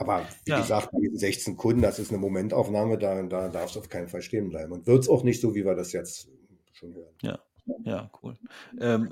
[0.00, 0.60] Aber wie ja.
[0.60, 4.48] gesagt, 16 Kunden, das ist eine Momentaufnahme, da, da darfst du auf keinen Fall stehen
[4.48, 4.72] bleiben.
[4.72, 6.26] Und wird es auch nicht so, wie wir das jetzt
[6.72, 7.12] schon hören.
[7.20, 7.38] Ja,
[7.84, 8.38] ja, cool.
[8.80, 9.10] Ähm,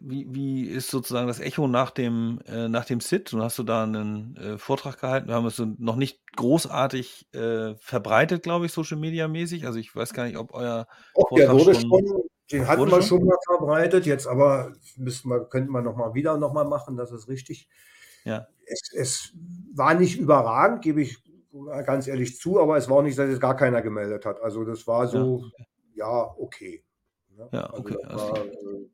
[0.00, 3.32] wie, wie ist sozusagen das Echo nach dem, äh, nach dem SIT?
[3.32, 5.26] Du hast du da einen äh, Vortrag gehalten.
[5.26, 9.66] Wir haben es noch nicht großartig äh, verbreitet, glaube ich, Social Media mäßig.
[9.66, 12.22] Also ich weiß gar nicht, ob euer Och, Vortrag der wurde schon, schon
[12.52, 16.36] den hatten wir schon mal verbreitet, jetzt aber müssten wir, könnten wir noch mal wieder
[16.36, 17.68] noch mal machen, das ist richtig.
[18.24, 18.48] Ja.
[18.66, 19.32] Es, es
[19.74, 21.22] war nicht überragend, gebe ich
[21.86, 24.40] ganz ehrlich zu, aber es war auch nicht, dass es gar keiner gemeldet hat.
[24.40, 25.44] Also das war so,
[25.94, 26.84] ja, ja okay.
[27.36, 27.48] Ne?
[27.52, 27.96] Ja, okay.
[28.04, 28.88] Also war, äh,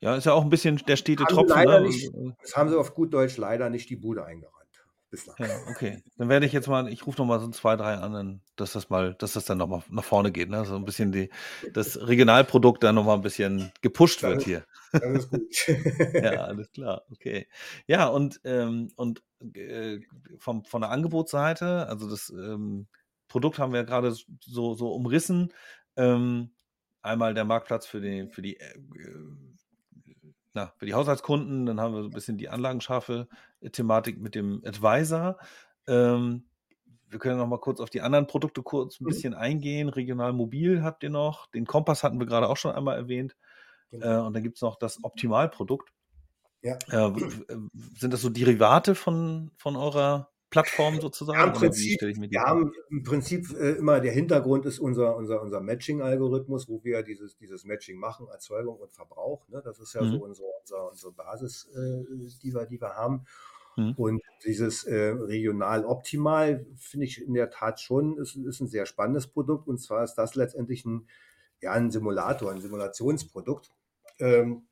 [0.00, 1.62] ja, ist ja auch ein bisschen der stete Tropfen.
[1.62, 1.80] Ne?
[1.82, 4.58] Nicht, das haben sie auf gut Deutsch leider nicht die Bude eingerannt.
[5.10, 5.36] Bislang.
[5.38, 6.02] Ja, okay.
[6.16, 9.14] Dann werde ich jetzt mal, ich rufe nochmal so zwei, drei an, dass das mal,
[9.14, 10.64] dass das dann nochmal nach vorne geht, ne?
[10.64, 11.28] So ein bisschen die,
[11.72, 14.64] das Regionalprodukt dann nochmal ein bisschen gepusht das wird hier.
[14.92, 15.66] Das ist gut.
[16.14, 17.48] ja, alles klar, okay.
[17.86, 19.22] Ja, und, ähm, und
[19.54, 20.00] äh,
[20.38, 22.86] vom, von der Angebotsseite, also das ähm,
[23.28, 25.52] Produkt haben wir gerade so, so umrissen.
[25.96, 26.50] Ähm,
[27.00, 28.74] einmal der Marktplatz für die, für die äh,
[30.54, 33.28] na, für die Haushaltskunden, dann haben wir so ein bisschen die anlagenscharfe
[33.60, 35.38] äh, Thematik mit dem Advisor.
[35.86, 36.44] Ähm,
[37.08, 39.08] wir können noch mal kurz auf die anderen Produkte kurz ein mhm.
[39.08, 39.88] bisschen eingehen.
[39.88, 41.46] Regional Mobil habt ihr noch.
[41.50, 43.36] Den Kompass hatten wir gerade auch schon einmal erwähnt.
[43.92, 44.06] Genau.
[44.06, 45.92] Äh, und dann gibt es noch das Optimalprodukt.
[46.62, 46.78] Ja.
[46.90, 47.12] Äh,
[47.96, 51.38] sind das so Derivate von, von eurer Plattform sozusagen?
[51.38, 55.60] Ja, im Prinzip, wir haben im Prinzip äh, immer der Hintergrund ist unser, unser, unser
[55.60, 59.48] Matching-Algorithmus, wo wir dieses, dieses Matching machen, Erzeugung und Verbrauch.
[59.48, 59.60] Ne?
[59.64, 60.12] Das ist ja mhm.
[60.12, 62.04] so unsere, unsere, unsere Basis, äh,
[62.42, 63.24] die, wir, die wir haben.
[63.76, 63.94] Mhm.
[63.96, 68.86] Und dieses äh, regional optimal finde ich in der Tat schon, ist, ist ein sehr
[68.86, 69.66] spannendes Produkt.
[69.66, 71.08] Und zwar ist das letztendlich ein,
[71.60, 73.72] ja, ein Simulator, ein Simulationsprodukt.
[74.18, 74.66] Ähm,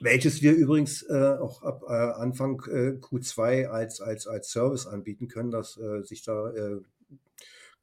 [0.00, 5.28] welches wir übrigens äh, auch ab äh, Anfang äh, Q2 als, als, als Service anbieten
[5.28, 6.80] können, dass äh, sich da äh,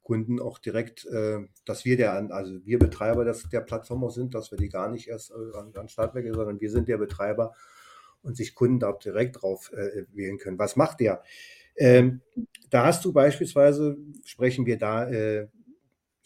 [0.02, 4.34] Kunden auch direkt, äh, dass wir der, also wir Betreiber des, der Plattform auch sind,
[4.34, 7.54] dass wir die gar nicht erst an, an Startwerke, sondern wir sind der Betreiber
[8.22, 10.58] und sich Kunden da direkt drauf wählen können.
[10.58, 11.22] Was macht der?
[11.76, 12.22] Ähm,
[12.70, 15.08] da hast du beispielsweise, sprechen wir da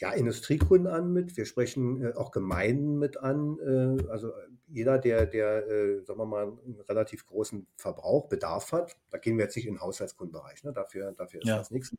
[0.00, 3.58] ja, Industriekunden an mit, wir sprechen äh, auch Gemeinden mit an.
[3.58, 4.32] Äh, also
[4.68, 9.36] jeder, der, der äh, sagen wir mal, einen relativ großen Verbrauch, Bedarf hat, da gehen
[9.36, 10.72] wir jetzt nicht in den Haushaltskundenbereich, ne?
[10.72, 11.58] dafür, dafür ist ja.
[11.58, 11.94] das nichts.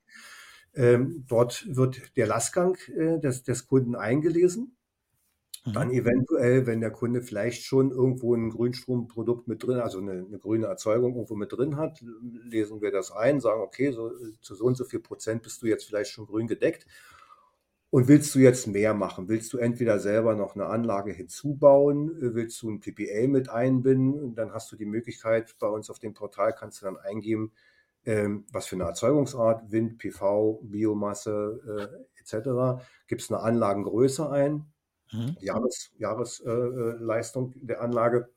[0.76, 4.78] Ähm, dort wird der Lastgang äh, des, des Kunden eingelesen.
[5.66, 5.74] Mhm.
[5.74, 10.40] Dann eventuell, wenn der Kunde vielleicht schon irgendwo ein Grünstromprodukt mit drin, also eine, eine,
[10.40, 14.64] grüne Erzeugung irgendwo mit drin hat, lesen wir das ein, sagen, okay, so, zu so
[14.64, 16.86] und so viel Prozent bist du jetzt vielleicht schon grün gedeckt
[17.92, 19.30] und willst du jetzt mehr machen?
[19.30, 22.12] Willst du entweder selber noch eine Anlage hinzubauen?
[22.20, 24.36] Willst du ein PPA mit einbinden?
[24.36, 27.52] Dann hast du die Möglichkeit, bei uns auf dem Portal kannst du dann eingeben,
[28.06, 32.84] ähm, was für eine Erzeugungsart, Wind, PV, Biomasse äh, etc.
[33.08, 34.66] Gibst eine Anlagengröße ein,
[35.12, 35.36] mhm.
[35.40, 38.30] Jahres, Jahresleistung äh, der Anlage.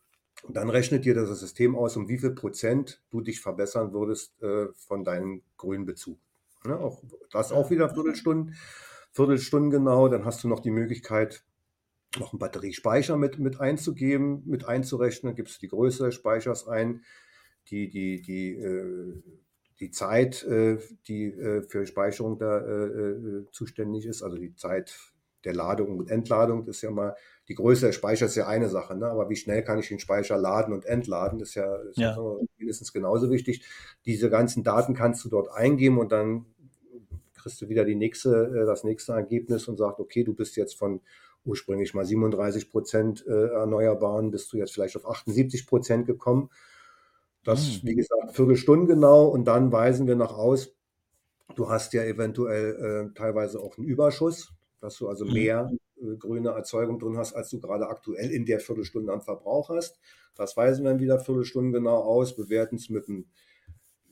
[0.45, 4.43] Und dann rechnet dir das System aus, um wie viel Prozent du dich verbessern würdest
[4.43, 6.19] äh, von deinem grünen Bezug.
[6.65, 6.79] Ne?
[6.79, 8.57] Auch, das auch wieder Viertelstunden.
[9.13, 10.09] Viertelstunden genau.
[10.09, 11.45] Dann hast du noch die Möglichkeit,
[12.19, 15.35] noch einen Batteriespeicher mit, mit einzugeben, mit einzurechnen.
[15.35, 17.05] Gibst die Größe des Speichers ein,
[17.69, 19.23] die, die, die, äh,
[19.81, 24.95] die Zeit, äh, die äh, für Speicherung da äh, äh, zuständig ist, also die Zeit
[25.45, 27.17] der Ladung und Entladung, ist ja mal,
[27.49, 29.07] die Größe des Speichers ist ja eine Sache, ne?
[29.07, 32.17] aber wie schnell kann ich den Speicher laden und entladen, ist ja, ist ja.
[32.57, 33.65] mindestens genauso wichtig.
[34.05, 36.47] Diese ganzen Daten kannst du dort eingeben und dann
[37.43, 40.79] kriegst du wieder die nächste, äh, das nächste Ergebnis und sagt, okay, du bist jetzt
[40.79, 41.01] von
[41.45, 46.51] ursprünglich mal 37 Prozent äh, Erneuerbaren, bist du jetzt vielleicht auf 78 Prozent gekommen.
[47.45, 47.89] Das, mhm.
[47.89, 50.75] wie gesagt, Viertelstunden genau und dann weisen wir noch aus,
[51.57, 55.33] du hast ja eventuell äh, teilweise auch einen Überschuss, dass du also mhm.
[55.33, 59.71] mehr äh, grüne Erzeugung drin hast, als du gerade aktuell in der Viertelstunde am Verbrauch
[59.71, 59.99] hast.
[60.37, 63.27] Das weisen wir dann wieder Viertelstunden genau aus, bewerten es mit einem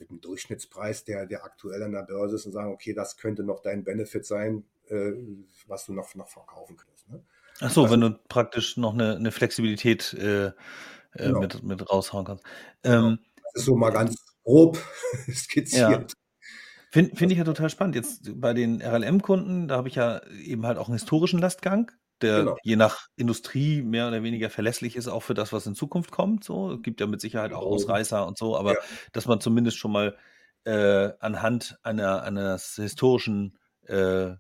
[0.01, 3.44] mit einem Durchschnittspreis, der, der aktuell an der Börse ist und sagen, okay, das könnte
[3.44, 5.12] noch dein Benefit sein, äh,
[5.66, 7.07] was du noch, noch verkaufen könntest.
[7.61, 11.40] Ach so, wenn du praktisch noch eine, eine Flexibilität äh, äh, Genau.
[11.40, 12.44] mit, mit raushauen kannst.
[12.82, 13.09] Genau.
[13.09, 14.78] Ähm, Das ist so mal ganz grob
[15.32, 16.14] skizziert.
[16.92, 17.94] Finde find ich ja total spannend.
[17.94, 21.92] Jetzt bei den RLM-Kunden, da habe ich ja eben halt auch einen historischen Lastgang,
[22.23, 22.57] der Genau.
[22.62, 26.45] je nach Industrie mehr oder weniger verlässlich ist, auch für das, was in Zukunft kommt.
[26.45, 27.75] So, es gibt ja mit Sicherheit auch Genau.
[27.75, 28.79] Ausreißer und so, aber Ja.
[29.12, 30.16] dass man zumindest schon mal
[30.64, 34.33] äh, anhand einer, eines historischen äh,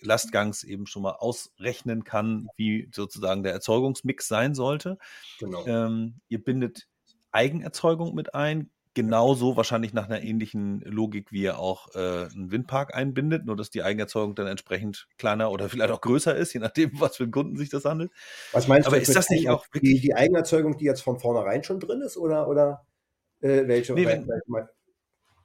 [0.00, 4.98] Lastgangs eben schon mal ausrechnen kann, wie sozusagen der Erzeugungsmix sein sollte.
[5.38, 5.64] Genau.
[5.66, 6.88] Ähm, ihr bindet
[7.30, 12.94] Eigenerzeugung mit ein, genauso wahrscheinlich nach einer ähnlichen Logik, wie ihr auch äh, einen Windpark
[12.94, 16.90] einbindet, nur dass die Eigenerzeugung dann entsprechend kleiner oder vielleicht auch größer ist, je nachdem,
[17.00, 18.10] was für einen Kunden sich das handelt.
[18.52, 21.18] Was meinst Aber du ist das nicht auch wirklich- die, die Eigenerzeugung, die jetzt von
[21.20, 22.86] vornherein schon drin ist oder, oder
[23.40, 23.94] äh, welche?
[23.94, 24.28] Nee, wenn-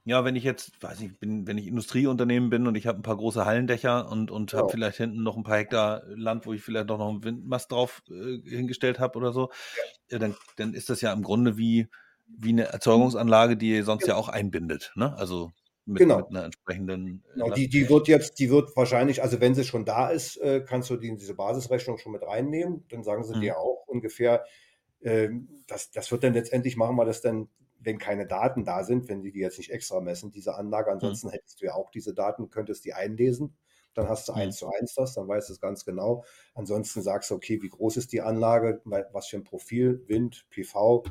[0.04, 3.02] Ja, wenn ich jetzt, weiß ich, bin, wenn ich Industrieunternehmen bin und ich habe ein
[3.02, 4.70] paar große Hallendächer und, und habe Genau.
[4.72, 8.38] vielleicht hinten noch ein paar Hektar Land, wo ich vielleicht noch einen Windmast drauf äh,
[8.48, 9.50] hingestellt habe oder so,
[10.10, 11.88] ja, dann, dann ist das ja im Grunde wie,
[12.26, 14.92] wie eine Erzeugungsanlage, die ihr sonst ja auch einbindet.
[14.96, 15.16] Ne?
[15.16, 15.52] Also
[15.84, 16.16] mit, Genau.
[16.16, 17.24] mit einer entsprechenden.
[17.24, 20.38] äh, Genau, die, die wird jetzt, die wird wahrscheinlich, also wenn sie schon da ist,
[20.38, 22.84] äh, kannst du die in diese Basisrechnung schon mit reinnehmen.
[22.88, 23.40] Dann sagen sie Mhm.
[23.40, 24.44] dir auch ungefähr,
[25.02, 27.48] ähm, das, das wird dann letztendlich, machen wir das dann,
[27.80, 30.90] wenn keine Daten da sind, wenn die die jetzt nicht extra messen, diese Anlage.
[30.90, 33.56] Ansonsten hättest du ja auch diese Daten, könntest die einlesen.
[33.94, 34.38] Dann hast du Mhm.
[34.40, 36.24] eins zu eins das, dann weißt du es ganz genau.
[36.54, 41.04] Ansonsten sagst du, okay, wie groß ist die Anlage, was für ein Profil, Wind, PV.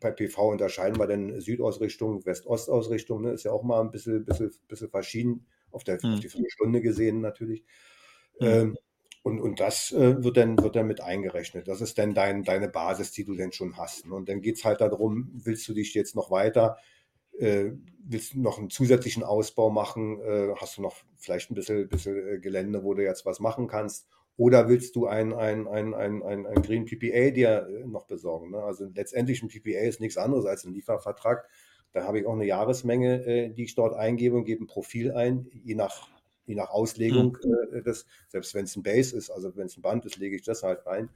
[0.00, 3.32] Bei PV unterscheiden wir dann Südausrichtung, West-Ost-Ausrichtung, ne?
[3.32, 6.14] ist ja auch mal ein bisschen, bisschen, bisschen verschieden, auf, der, Mhm.
[6.14, 7.64] auf die Viertelstunde gesehen natürlich.
[8.40, 8.46] Mhm.
[8.46, 8.78] Ähm,
[9.22, 11.68] und, und das äh, wird, dann, wird dann mit eingerechnet.
[11.68, 14.04] Das ist dann dein, deine Basis, die du denn schon hast.
[14.06, 16.76] Und dann geht es halt darum, willst du dich jetzt noch weiter,
[17.38, 17.70] äh,
[18.04, 22.16] willst du noch einen zusätzlichen Ausbau machen, äh, hast du noch vielleicht ein bisschen, bisschen
[22.28, 26.22] äh, Gelände, wo du jetzt was machen kannst, oder willst du ein, ein, ein, ein,
[26.22, 28.50] ein, ein Green PPA dir äh, noch besorgen?
[28.50, 28.58] Ne?
[28.62, 31.48] Also letztendlich ein PPA ist nichts anderes als ein Liefervertrag.
[31.92, 35.12] Da habe ich auch eine Jahresmenge, äh, die ich dort eingebe und gebe ein Profil
[35.12, 36.08] ein, je nach,
[36.46, 37.36] je nach Auslegung
[37.72, 40.36] äh, des, selbst wenn es ein Base ist, also wenn es ein Band ist, lege
[40.36, 41.10] ich das halt rein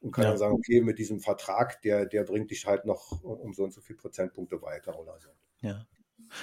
[0.00, 0.30] und kann Ja.
[0.30, 3.72] dann sagen, okay, mit diesem Vertrag, der, der bringt dich halt noch um so und
[3.72, 5.30] so viele Prozentpunkte weiter oder so.
[5.60, 5.86] Ja.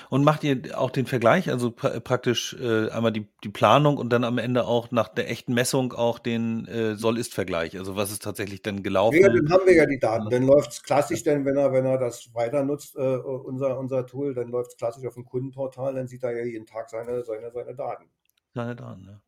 [0.09, 4.09] Und macht ihr auch den Vergleich, also pra praktisch äh, einmal die, die Planung und
[4.09, 7.77] dann am Ende auch nach der echten Messung auch den äh, Soll-Ist-Vergleich?
[7.77, 9.19] Also was ist tatsächlich dann gelaufen?
[9.21, 10.29] Ja, dann haben wir ja die Daten.
[10.29, 14.05] Dann läuft es klassisch, denn wenn er, wenn er das weiter nutzt, äh, unser, unser
[14.05, 17.23] Tool, dann läuft es klassisch auf dem Kundenportal, dann sieht er ja jeden Tag seine,
[17.23, 18.05] seine, seine Daten.
[18.53, 19.21] Seine Daten, ja.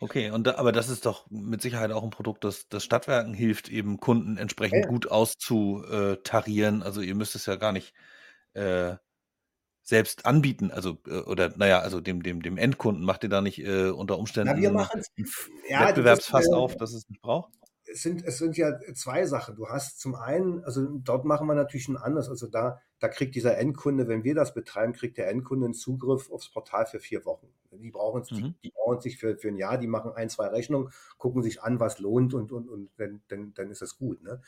[0.00, 3.34] Okay, und da, aber das ist doch mit Sicherheit auch ein Produkt, das, das Stadtwerken
[3.34, 4.88] hilft, eben Kunden entsprechend Ja, ja.
[4.88, 6.82] gut auszutarieren.
[6.82, 7.94] Also ihr müsst es ja gar nicht
[8.54, 8.94] äh,
[9.88, 13.58] selbst anbieten, also äh, oder naja, also dem, dem, dem Endkunden macht ihr da nicht
[13.58, 15.00] äh, unter Umständen Na, wir machen
[15.68, 17.50] Ja, das ist, Wettbewerbsfass äh, auf, dass es nicht braucht?
[17.90, 19.56] es sind, es sind ja zwei Sachen.
[19.56, 22.28] Du hast zum einen, also dort machen wir natürlich ein anderes.
[22.28, 26.30] Also da, da kriegt dieser Endkunde, wenn wir das betreiben, kriegt der Endkunde einen Zugriff
[26.30, 27.48] aufs Portal für vier Wochen.
[27.72, 28.36] Die brauchen es, Mhm.
[28.36, 31.62] die, die brauchen sich für, für ein Jahr, die machen ein, zwei Rechnungen, gucken sich
[31.62, 34.22] an, was lohnt und, und, und dann, dann, dann ist es gut.
[34.22, 34.42] Ne?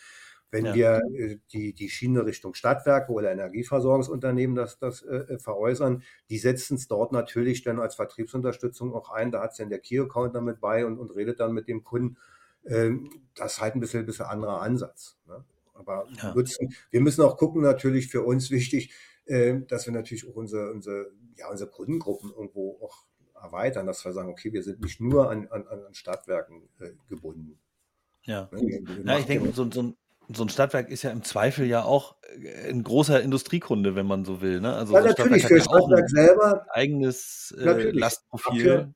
[0.50, 0.74] Wenn Ja.
[0.74, 6.76] wir äh, die, die Schiene Richtung Stadtwerke oder Energieversorgungsunternehmen das, das äh, veräußern, die setzen
[6.76, 9.30] es dort natürlich dann als Vertriebsunterstützung auch ein.
[9.30, 12.16] Da hat es dann der Key-Account damit bei und, und redet dann mit dem Kunden.
[12.66, 15.16] Ähm, das ist halt ein bisschen, bisschen anderer Ansatz.
[15.26, 15.44] Ne?
[15.74, 16.34] Aber Ja.
[16.34, 18.92] nutzen, wir müssen auch gucken, natürlich für uns wichtig,
[19.26, 23.04] äh, dass wir natürlich auch unsere, unsere, ja, unsere Kundengruppen irgendwo auch
[23.40, 27.58] erweitern, dass wir sagen, okay, wir sind nicht nur an, an, an Stadtwerken äh, gebunden.
[28.24, 28.50] Ja.
[28.52, 28.82] Ne?
[29.04, 29.96] Ja, ich denke, so, so, ein-
[30.36, 34.24] so ein Stadtwerk ist ja im Zweifel ja auch äh, ein großer Industriekunde, wenn man
[34.24, 34.60] so will.
[34.60, 34.74] Ne?
[34.74, 38.00] Also ja, so natürlich, für auch Stadtwerk ein selber eigenes äh, Natürlich.
[38.00, 38.94] Lastprofil.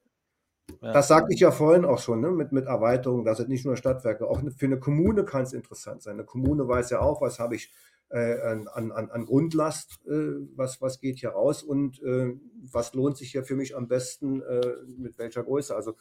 [0.80, 0.92] Ja.
[0.92, 2.30] Das sagte ich ja vorhin auch schon, ne?
[2.30, 6.02] mit, mit Erweiterung, das sind nicht nur Stadtwerke, auch für eine Kommune kann es interessant
[6.02, 6.14] sein.
[6.14, 7.70] Eine Kommune weiß ja auch, was habe ich
[8.08, 12.32] äh, an, an, an Grundlast, äh, was, was geht hier raus und äh,
[12.70, 15.74] was lohnt sich hier für mich am besten, äh, mit welcher Größe.
[15.74, 15.96] Also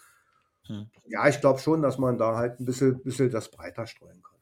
[0.67, 0.89] Hm.
[1.07, 4.32] ja, ich glaube schon, dass man da halt ein bisschen, bisschen das breiter streuen kann.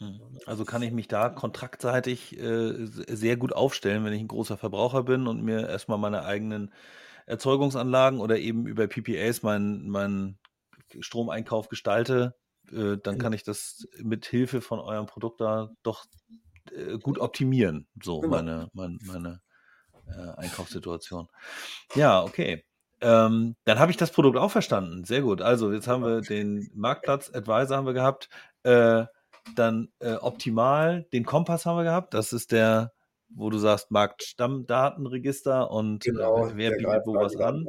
[0.00, 0.20] Hm.
[0.46, 5.02] Also kann ich mich da kontraktseitig äh, sehr gut aufstellen, wenn ich ein großer Verbraucher
[5.02, 6.72] bin und mir erstmal meine eigenen
[7.26, 10.38] Erzeugungsanlagen oder eben über PPAs meinen meinen
[10.98, 12.34] Stromeinkauf gestalte,
[12.72, 16.06] äh, dann kann ich das mit Hilfe von eurem Produkt da doch
[16.72, 18.36] äh, gut optimieren, so Genau.
[18.36, 19.40] meine, meine, meine
[20.06, 21.28] äh, Einkaufssituation.
[21.94, 22.64] Ja, okay.
[23.02, 25.04] Ähm, dann habe ich das Produkt auch verstanden.
[25.04, 25.40] Sehr gut.
[25.40, 28.28] Also jetzt haben wir den Marktplatz Advisor haben wir gehabt.
[28.62, 29.06] Äh,
[29.56, 32.14] dann äh, optimal den Kompass haben wir gehabt.
[32.14, 32.92] Das ist der,
[33.28, 37.66] wo du sagst Marktstammdatenregister und Genau, äh, wer bietet wo was an.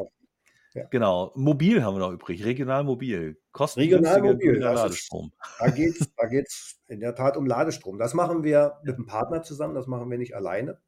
[0.74, 0.86] Ja.
[0.90, 1.34] Genau.
[1.36, 2.46] Mobil haben wir noch übrig.
[2.46, 3.38] Regional mobil.
[3.54, 4.58] Regional mobil.
[4.58, 5.32] Ladestrom.
[5.34, 7.98] Ist, da geht es da geht's in der Tat um Ladestrom.
[7.98, 9.76] Das machen wir mit einem Partner zusammen.
[9.76, 10.80] Das machen wir nicht alleine.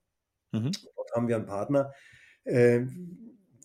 [0.51, 0.71] Mhm.
[0.95, 1.91] Dort haben wir einen Partner.
[2.45, 2.85] Äh,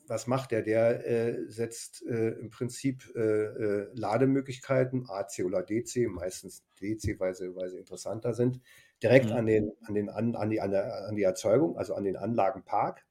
[0.08, 0.62] was macht der?
[0.62, 7.34] Der äh, setzt äh, im Prinzip äh, äh, Lademöglichkeiten, AC oder DC, meistens DC, weil
[7.34, 8.60] sie, weil sie interessanter sind,
[9.02, 9.36] direkt mhm.
[9.36, 12.16] an, den, an, den, an, an, die, an, der, an die Erzeugung, also an den
[12.16, 13.04] Anlagenpark.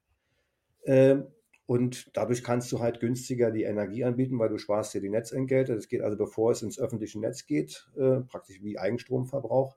[0.85, 1.27] Ähm,
[1.65, 5.75] und dadurch kannst du halt günstiger die Energie anbieten, weil du sparst dir die Netzentgelte.
[5.75, 9.75] Das geht also, bevor es ins öffentliche Netz geht, äh, praktisch wie Eigenstromverbrauch,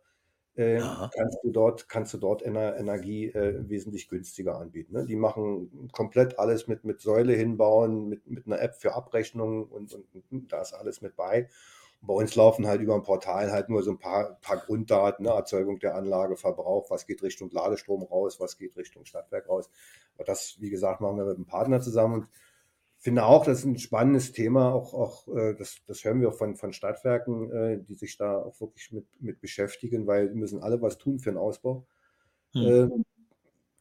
[0.57, 0.81] äh,
[1.15, 4.95] kannst du dort, kannst du dort Ener Energie äh, wesentlich günstiger anbieten.
[4.95, 5.07] Ne?
[5.07, 9.95] Die machen komplett alles mit, mit Säule hinbauen, mit, mit einer App für Abrechnungen und,
[9.95, 11.49] und, und da ist alles mit bei.
[12.03, 15.33] Bei uns laufen halt über ein Portal halt nur so ein paar, paar Grunddaten, ne?
[15.33, 19.69] Erzeugung der Anlage, Verbrauch, was geht Richtung Ladestrom raus, was geht Richtung Stadtwerk raus.
[20.15, 22.29] Aber das, wie gesagt, machen wir mit einem Partner zusammen und
[23.01, 26.37] finde auch, das ist ein spannendes Thema, auch, auch äh, das, das hören wir auch
[26.37, 30.63] von, von Stadtwerken, äh, die sich da auch wirklich mit, mit beschäftigen, weil die müssen
[30.63, 31.87] alle was tun für den Ausbau.
[32.53, 32.63] Hm.
[32.63, 32.89] Äh,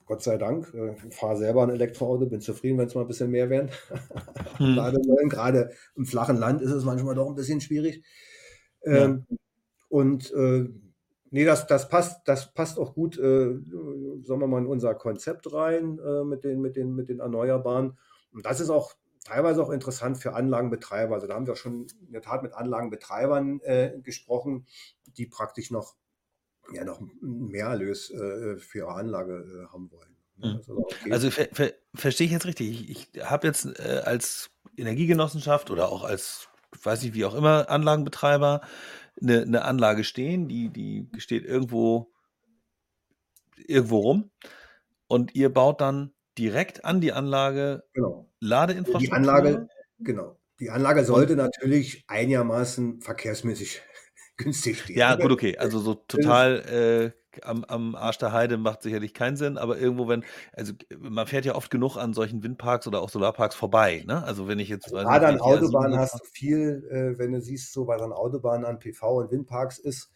[0.06, 3.30] Gott sei Dank, äh, fahre selber ein Elektroauto, bin zufrieden, wenn es mal ein bisschen
[3.30, 3.70] mehr werden.
[4.58, 4.76] Hm.
[5.30, 8.04] Gerade im flachen Land ist es manchmal doch ein bisschen schwierig.
[8.84, 9.38] Ähm, ja.
[9.88, 10.68] Und äh,
[11.32, 13.54] nee, das, das, passt, das passt auch gut, äh,
[14.22, 17.98] sagen wir mal, in unser Konzept rein äh, mit, den, mit, den, mit den Erneuerbaren.
[18.34, 21.16] Und das ist auch teilweise auch interessant für Anlagenbetreiber.
[21.16, 24.66] Also da haben wir schon in der Tat mit Anlagenbetreibern äh, gesprochen,
[25.06, 25.96] die praktisch noch
[26.74, 30.16] ja noch mehr Erlös äh, für ihre Anlage äh, haben wollen.
[30.38, 30.48] Ne?
[30.48, 30.58] Mhm.
[30.58, 31.12] Also, okay.
[31.12, 32.90] also ver ver verstehe ich jetzt richtig.
[32.90, 36.50] Ich, ich habe jetzt äh, als Energiegenossenschaft oder auch als,
[36.84, 38.62] weiß ich wie auch immer, Anlagenbetreiber
[39.22, 42.12] eine, eine Anlage stehen, die, die steht irgendwo,
[43.58, 44.32] irgendwo rum
[45.08, 48.30] und ihr baut dann direkt an die Anlage genau.
[48.40, 49.08] Ladeinfrastruktur.
[49.08, 49.68] Die Anlage,
[50.00, 50.38] genau.
[50.60, 53.82] Die Anlage sollte und, natürlich einigermaßen verkehrsmäßig
[54.38, 54.98] günstig stehen.
[54.98, 55.58] Ja, gut, okay.
[55.58, 60.08] Also so total äh, am, am Arsch der Heide macht sicherlich keinen Sinn, aber irgendwo,
[60.08, 60.24] wenn,
[60.54, 64.24] also man fährt ja oft genug an solchen Windparks oder auch Solarparks vorbei, ne?
[64.24, 64.90] Also wenn ich jetzt.
[64.90, 68.80] Gerade an Autobahnen hast du viel, äh, wenn du siehst, so bei so Autobahnen an
[68.80, 70.12] PV und Windparks ist,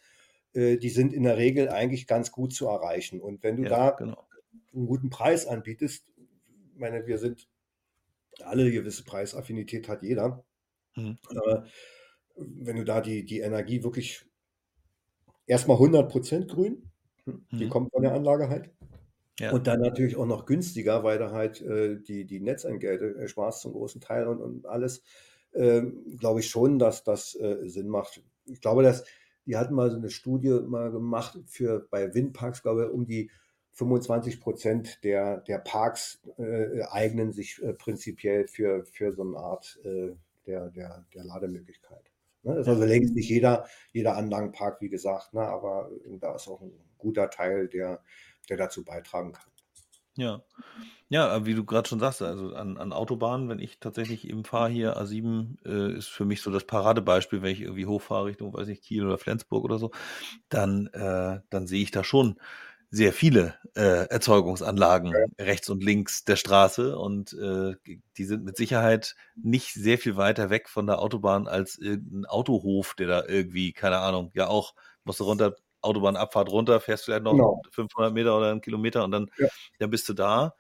[0.54, 3.22] äh, die sind in der Regel eigentlich ganz gut zu erreichen.
[3.22, 4.26] Und wenn du ja, da genau.
[4.74, 6.06] Einen guten Preis anbietest,
[6.74, 7.48] ich meine, wir sind
[8.42, 10.44] alle eine gewisse Preisaffinität hat jeder.
[10.96, 11.18] Mhm.
[11.30, 11.62] Äh,
[12.36, 14.26] wenn du da die, die Energie wirklich
[15.46, 16.90] erstmal 100% grün,
[17.52, 17.70] die mhm.
[17.70, 18.72] kommt von der Anlage halt.
[19.40, 19.52] Ja.
[19.52, 23.74] Und dann natürlich auch noch günstiger, weil du halt äh, die, die Netzentgelte ersparst zum
[23.74, 25.04] großen Teil und, und alles,
[25.54, 25.82] äh,
[26.18, 28.22] glaube ich schon, dass das äh, Sinn macht.
[28.46, 29.06] Ich glaube, dass
[29.46, 33.30] die hatten mal so eine Studie mal gemacht für bei Windparks, glaube ich, um die
[33.74, 39.80] 25 Prozent der, der Parks äh, eignen sich äh, prinzipiell für, für so eine Art
[39.84, 40.12] äh,
[40.46, 42.12] der, der, der Lademöglichkeit.
[42.44, 42.56] Ne?
[42.56, 45.42] Das ist also längst nicht jeder, jeder Anlagenpark, wie gesagt, ne?
[45.42, 48.02] aber da ist auch ein guter Teil, der,
[48.50, 49.52] der dazu beitragen kann.
[50.16, 50.44] Ja.
[51.10, 54.70] Ja, wie du gerade schon sagst, also an, an Autobahnen, wenn ich tatsächlich eben fahre
[54.70, 58.68] hier, A7 äh, ist für mich so das Paradebeispiel, wenn ich irgendwie hochfahre Richtung, weiß
[58.68, 59.92] nicht, Kiel oder Flensburg oder so,
[60.50, 62.40] dann, äh, dann sehe ich da schon
[62.94, 65.44] sehr viele äh, Erzeugungsanlagen ja.
[65.44, 67.74] rechts und links der Straße und äh,
[68.18, 72.94] die sind mit Sicherheit nicht sehr viel weiter weg von der Autobahn als irgendein Autohof,
[72.94, 74.76] der da irgendwie, keine Ahnung, ja auch,
[75.06, 77.64] musst du runter, Autobahnabfahrt runter, fährst vielleicht noch genau.
[77.72, 79.48] 500 Meter oder einen Kilometer und dann, ja.
[79.80, 80.54] dann bist du da.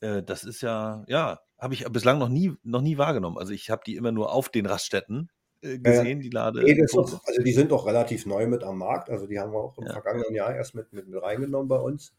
[0.00, 3.38] Äh, das ist ja, ja, habe ich bislang noch nie, noch nie wahrgenommen.
[3.38, 5.30] Also ich habe die immer nur auf den Raststätten
[5.62, 6.60] äh, gesehen, die Lade.
[6.92, 9.10] Auch, also die sind auch relativ neu mit am Markt.
[9.10, 9.92] Also die haben wir auch im ja.
[9.92, 12.14] vergangenen Jahr erst mit, mit, mit reingenommen bei uns.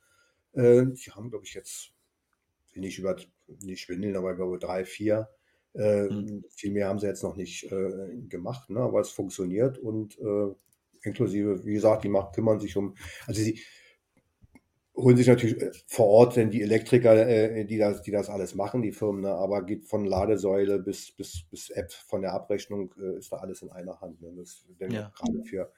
[0.54, 1.92] Äh, die haben, glaube ich, jetzt
[2.76, 3.16] nicht über
[3.62, 5.30] nicht schwindeln, aber ich glaube drei, vier.
[5.74, 6.46] Äh, hm.
[6.50, 8.80] Viel mehr haben sie jetzt noch nicht äh, gemacht, ne?
[8.80, 10.54] aber es funktioniert und äh,
[11.02, 13.60] inklusive, wie gesagt, die macht, kümmern sich um, also sie,
[14.96, 18.56] holen sich natürlich äh, vor Ort denn die Elektriker, äh, die, das, die das alles
[18.56, 19.32] machen, die Firmen, ne?
[19.32, 23.62] aber geht von Ladesäule bis, bis, bis App von der Abrechnung, äh, ist da alles
[23.62, 24.22] in einer Hand.
[24.22, 24.32] Ne?
[24.36, 25.12] Das ist ja.
[25.16, 25.72] gerade für,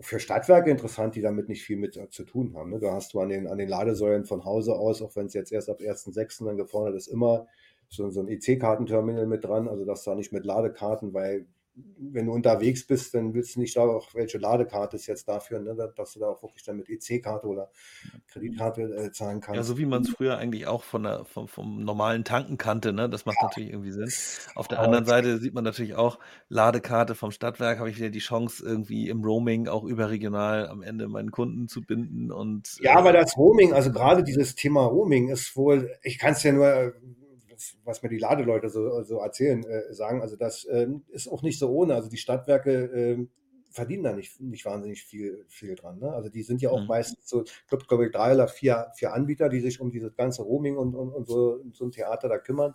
[0.00, 2.70] für Stadtwerke interessant, die damit nicht viel mit äh, zu tun haben.
[2.70, 2.80] Ne?
[2.80, 5.52] Da hast du an den, an den Ladesäulen von Hause aus, auch wenn es jetzt
[5.52, 6.44] erst ab 1.6.
[6.44, 7.46] dann gefordert ist, immer
[7.88, 12.32] so, so ein EC-Kartenterminal mit dran, also dass da nicht mit Ladekarten, weil wenn du
[12.32, 16.12] unterwegs bist, dann willst du nicht da auch, welche Ladekarte ist jetzt dafür, ne, dass
[16.12, 17.70] du da auch wirklich dann mit EC-Karte oder
[18.28, 19.56] Kreditkarte äh, zahlen kannst.
[19.56, 22.92] Ja, so wie man es früher eigentlich auch von der, vom, vom normalen Tanken kannte,
[22.92, 23.08] ne?
[23.08, 23.46] das macht ja.
[23.46, 24.10] natürlich irgendwie Sinn.
[24.54, 26.18] Auf der anderen Seite sieht man natürlich auch,
[26.48, 31.08] Ladekarte vom Stadtwerk, habe ich wieder die Chance, irgendwie im Roaming auch überregional am Ende
[31.08, 32.32] meinen Kunden zu binden.
[32.32, 36.32] und Ja, äh, aber das Roaming, also gerade dieses Thema Roaming ist wohl, ich kann
[36.32, 36.94] es ja nur
[37.84, 41.58] was mir die Ladeleute so, so erzählen, äh, sagen, also das äh, ist auch nicht
[41.58, 41.94] so ohne.
[41.94, 43.26] Also die Stadtwerke äh,
[43.70, 45.98] verdienen da nicht, nicht wahnsinnig viel, viel dran.
[45.98, 46.12] Ne?
[46.12, 46.88] Also die sind ja auch mhm.
[46.88, 50.14] meistens so, ich glaube, glaub ich, drei oder vier, vier Anbieter, die sich um dieses
[50.16, 52.74] ganze Roaming und, und, und so, so ein Theater da kümmern.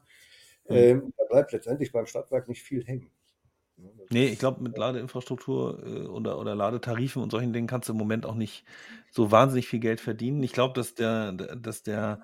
[0.69, 0.75] Mhm.
[0.75, 3.11] Ähm, da bleibt letztendlich beim Stadtwerk nicht viel hängen.
[4.09, 7.99] Nee, ich glaube, mit Ladeinfrastruktur äh, oder, oder Ladetarifen und solchen Dingen kannst du im
[7.99, 8.63] Moment auch nicht
[9.11, 10.41] so wahnsinnig viel Geld verdienen.
[10.43, 12.21] Ich glaube, dass der, dass der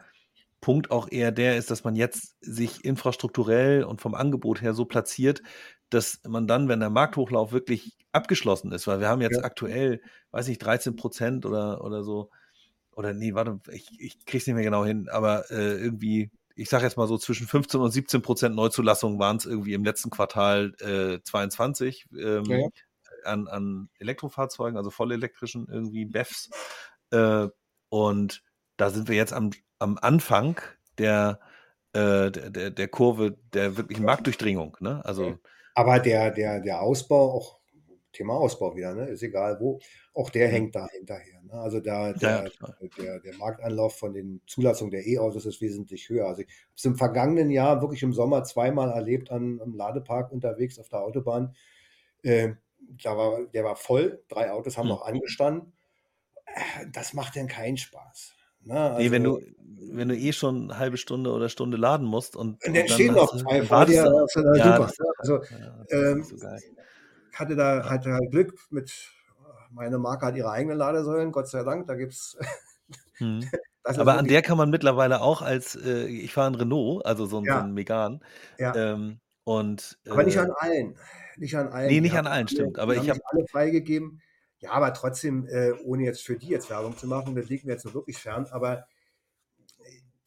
[0.62, 4.86] Punkt auch eher der ist, dass man jetzt sich infrastrukturell und vom Angebot her so
[4.86, 5.42] platziert,
[5.90, 9.44] dass man dann, wenn der Markthochlauf wirklich abgeschlossen ist, weil wir haben jetzt ja.
[9.44, 10.02] aktuell,
[10.32, 12.30] weiß ich, 13 Prozent oder, oder so,
[12.94, 16.84] oder nee, warte, ich, ich krieg's nicht mehr genau hin, aber äh, irgendwie ich sage
[16.84, 20.74] jetzt mal so zwischen 15 und 17 Prozent Neuzulassungen waren es irgendwie im letzten Quartal
[20.80, 22.68] äh, 22 ähm, ja.
[23.24, 26.50] an, an Elektrofahrzeugen, also vollelektrischen irgendwie BEFs.
[27.12, 27.48] Äh,
[27.90, 28.44] und
[28.78, 29.52] da sind wir jetzt am,
[29.82, 30.60] am Anfang
[30.98, 31.40] der,
[31.94, 34.78] äh, der, der Kurve der wirklichen Marktdurchdringung.
[34.80, 35.04] Ne?
[35.04, 35.38] Also,
[35.76, 37.60] Aber der, der, der Ausbau, auch
[38.14, 39.06] Thema Ausbau wieder, ne?
[39.08, 39.80] ist egal wo,
[40.14, 40.52] auch der mhm.
[40.52, 41.42] hängt da hinterher.
[41.44, 41.54] Ne?
[41.54, 46.28] Also da, der, ja, der, der, Marktanlauf von den Zulassungen der E-Autos ist wesentlich höher.
[46.28, 50.32] Also ich habe es im vergangenen Jahr wirklich im Sommer zweimal erlebt an, am Ladepark
[50.32, 51.56] unterwegs auf der Autobahn.
[52.24, 52.54] Äh,
[53.02, 54.92] da war, der war voll, drei Autos haben mhm.
[54.92, 55.74] noch angestanden.
[56.46, 58.36] Äh, das macht dann keinen Spaß.
[58.64, 58.80] Ne?
[58.80, 59.42] Also, nee, wenn du,
[59.94, 63.14] wenn du eh schon eine halbe Stunde oder Stunde laden musst und, und dann, stehen
[63.14, 64.88] noch zwei vor dir, ist ja, super.
[64.88, 66.38] Das, also, ja, ähm, so
[67.34, 68.92] hatte da hatte halt Glück mit,
[69.72, 72.38] meine Marke hat ihre eigenen Ladesäulen, Gott sei Dank, da gibt es.
[73.18, 73.42] Hm.
[73.84, 77.40] Aber an der kann man mittlerweile auch als, äh, ich fahre ein Renault, also so
[77.40, 77.58] ein, ja.
[77.58, 78.24] so ein Megan.
[78.60, 78.76] Ja.
[78.76, 80.96] Ähm, und, äh, aber nicht an allen.
[81.38, 81.88] Nicht an allen.
[81.88, 82.78] Nee, nicht an allen, stimmt.
[82.78, 84.22] Aber ich habe alle freigegeben.
[84.62, 87.74] Ja, aber trotzdem, äh, ohne jetzt für die jetzt Werbung zu machen, das liegt mir
[87.74, 88.86] jetzt nur wirklich fern, aber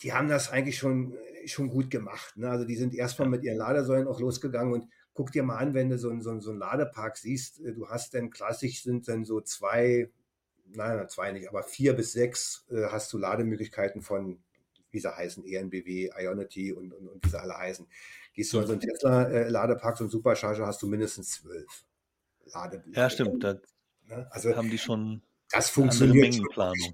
[0.02, 1.16] die haben das eigentlich schon,
[1.46, 2.36] schon gut gemacht.
[2.36, 2.50] Ne?
[2.50, 5.88] Also die sind erstmal mit ihren Ladesäulen auch losgegangen und guck dir mal an, wenn
[5.88, 9.40] du so, so, so einen Ladepark siehst, äh, du hast dann klassisch sind dann so
[9.40, 10.10] zwei,
[10.66, 14.42] nein, zwei nicht, aber vier bis sechs äh, hast du Lademöglichkeiten von,
[14.90, 17.86] wie sie heißen, ENBW, Ionity und, und, und wie sie alle heißen.
[18.34, 21.84] Gehst du an so einen Tesla-Ladepark, so einen Supercharger, hast du mindestens zwölf
[22.52, 22.92] Lademöglichkeiten.
[22.94, 23.44] Ja, stimmt.
[23.44, 23.56] Da?
[24.30, 26.40] Also, haben die schon das funktioniert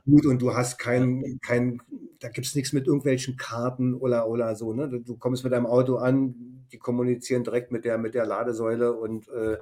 [0.05, 1.81] gut und du hast kein, kein
[2.19, 4.75] da gibt es nichts mit irgendwelchen Karten oder, oder so.
[4.75, 4.89] Ne?
[4.89, 9.29] Du kommst mit deinem Auto an, die kommunizieren direkt mit der, mit der Ladesäule und
[9.29, 9.57] äh,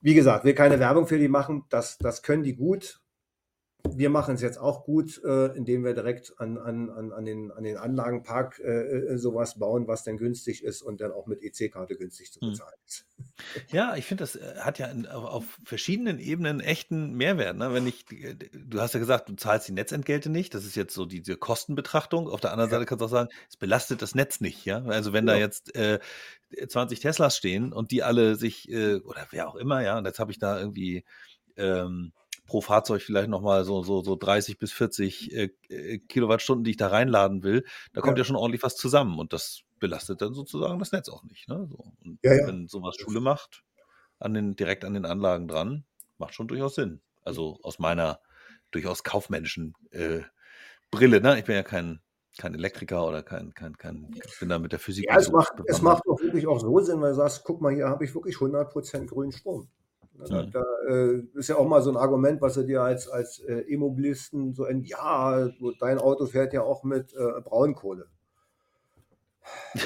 [0.00, 3.00] wie gesagt, will keine Werbung für die machen, das, das können die gut.
[3.84, 7.62] Wir machen es jetzt auch gut, äh, indem wir direkt an, an, an, den, an
[7.62, 11.96] den Anlagenpark äh, äh, sowas bauen, was dann günstig ist und dann auch mit EC-Karte
[11.96, 12.50] günstig zu hm.
[12.50, 13.06] bezahlen ist.
[13.70, 17.56] Ja, ich finde, das äh, hat ja auf, verschiedenen Ebenen echten Mehrwert.
[17.56, 17.72] Ne?
[17.72, 20.54] Wenn ich, äh, du hast ja gesagt, du zahlst die Netzentgelte nicht.
[20.54, 22.28] Das ist jetzt so diese Kostenbetrachtung.
[22.28, 22.76] Auf der anderen ja.
[22.76, 24.64] Seite kannst du auch sagen, es belastet das Netz nicht.
[24.64, 25.34] Ja, also wenn ja.
[25.34, 26.00] da jetzt äh,
[26.66, 30.18] 20 Teslas stehen und die alle sich äh, oder wer auch immer, ja, und jetzt
[30.18, 31.04] habe ich da irgendwie
[31.56, 32.12] ähm,
[32.48, 36.76] pro Fahrzeug vielleicht nochmal so, so, so 30 bis 40 äh, äh, Kilowattstunden, die ich
[36.76, 38.22] da reinladen will, da kommt ja.
[38.22, 38.24] ja.
[38.24, 41.48] schon ordentlich was zusammen und das belastet dann sozusagen das Netz auch nicht.
[41.48, 41.68] Ne?
[41.70, 41.92] So.
[42.04, 42.46] Und ja, ja.
[42.48, 43.62] wenn sowas Schule macht,
[44.18, 45.84] an den, direkt an den Anlagen dran,
[46.16, 47.00] macht schon durchaus Sinn.
[47.22, 48.20] Also aus meiner
[48.70, 50.22] durchaus kaufmännischen äh,
[50.90, 51.38] Brille, ne?
[51.38, 52.00] Ich bin ja kein,
[52.38, 55.04] kein Elektriker oder kein, kein, kein, ich bin da mit der Physik.
[55.06, 57.74] Ja, es macht, es macht auch wirklich auch so Sinn, weil du sagst, guck mal,
[57.74, 59.68] hier habe ich wirklich 100% grünen Strom.
[60.18, 60.50] Da, mhm.
[60.50, 63.60] da äh, ist ja auch mal so ein Argument, was du dir als, als äh,
[63.68, 65.48] E-Mobilisten so in, ja,
[65.80, 68.06] dein Auto fährt ja auch mit äh, Braunkohle.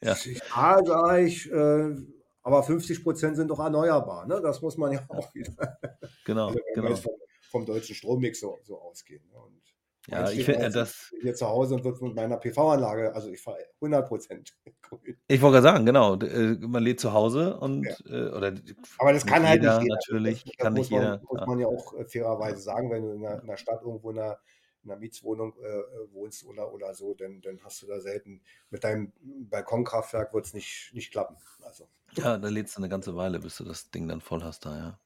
[0.00, 1.96] ja, ja sage ich, äh,
[2.42, 4.26] aber 50 Prozent sind doch erneuerbar.
[4.26, 4.40] Ne?
[4.42, 5.78] Das muss man ja auch wieder.
[6.24, 6.96] Genau, also, genau.
[6.96, 7.12] Vom,
[7.50, 9.22] vom, deutschen Strommix so, so ausgehen.
[9.30, 9.38] Ne?
[9.38, 9.60] Und
[10.08, 11.12] ja, ich finde das.
[11.20, 15.16] Hier zu Hause und wird mit meiner PV-Anlage, also ich fahre 100 Prozent grün.
[15.28, 16.16] Ich wollte gerade sagen, genau.
[16.16, 17.84] Äh, man lädt zu Hause und.
[17.84, 17.94] Ja.
[18.06, 18.54] Äh, oder
[18.98, 19.94] Aber das kann halt nicht jeder.
[19.94, 21.22] Natürlich, das, kann nicht man, jeder.
[21.22, 24.10] Muss man ja auch äh, fairerweise sagen, wenn du in einer, in einer Stadt irgendwo
[24.10, 24.38] in einer,
[24.82, 28.42] in einer Mietswohnung äh, wohnst oder, oder so, dann, dann hast du da selten.
[28.70, 31.36] Mit deinem Balkonkraftwerk wird es nicht, nicht klappen.
[31.62, 31.88] Also.
[32.14, 34.76] Ja, da lädst du eine ganze Weile, bis du das Ding dann voll hast da,
[34.76, 34.98] ja.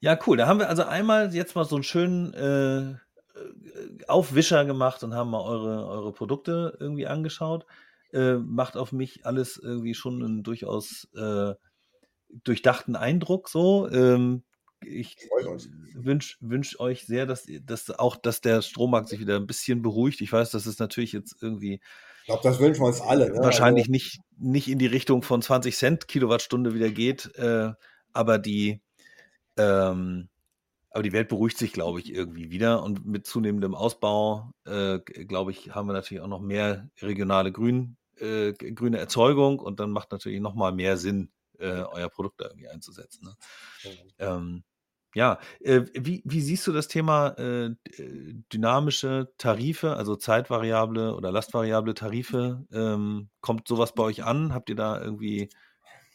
[0.00, 0.36] Ja, cool.
[0.36, 2.34] Da haben wir also einmal jetzt mal so einen schönen.
[2.34, 2.98] Äh,
[4.08, 7.66] Aufwischer gemacht und haben mal eure, eure Produkte irgendwie angeschaut.
[8.12, 11.54] Äh, macht auf mich alles irgendwie schon einen durchaus äh,
[12.44, 13.88] durchdachten Eindruck so.
[13.90, 14.42] Ähm,
[14.84, 15.16] ich
[15.94, 20.20] wünsche wünsch euch sehr, dass, dass auch, dass der Strommarkt sich wieder ein bisschen beruhigt.
[20.20, 21.80] Ich weiß, das ist natürlich jetzt irgendwie.
[22.20, 23.30] Ich glaube, das wünschen wir uns alle.
[23.32, 23.38] Ne?
[23.38, 27.72] Wahrscheinlich also, nicht, nicht in die Richtung von 20 Cent Kilowattstunde wieder geht, äh,
[28.12, 28.80] aber die,
[29.56, 30.28] ähm,
[30.96, 32.82] aber die Welt beruhigt sich, glaube ich, irgendwie wieder.
[32.82, 37.98] Und mit zunehmendem Ausbau, äh, glaube ich, haben wir natürlich auch noch mehr regionale Grün,
[38.16, 42.46] äh, grüne Erzeugung und dann macht natürlich noch mal mehr Sinn, äh, euer Produkt da
[42.46, 43.26] irgendwie einzusetzen.
[43.26, 43.92] Ne?
[44.18, 44.64] Ähm,
[45.14, 47.74] ja, äh, wie, wie siehst du das Thema äh,
[48.50, 52.64] dynamische Tarife, also zeitvariable oder lastvariable Tarife?
[52.72, 54.54] Ähm, kommt sowas bei euch an?
[54.54, 55.50] Habt ihr da irgendwie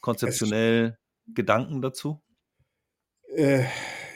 [0.02, 2.24] konzeptionell Gedanken dazu?
[3.36, 3.66] Äh,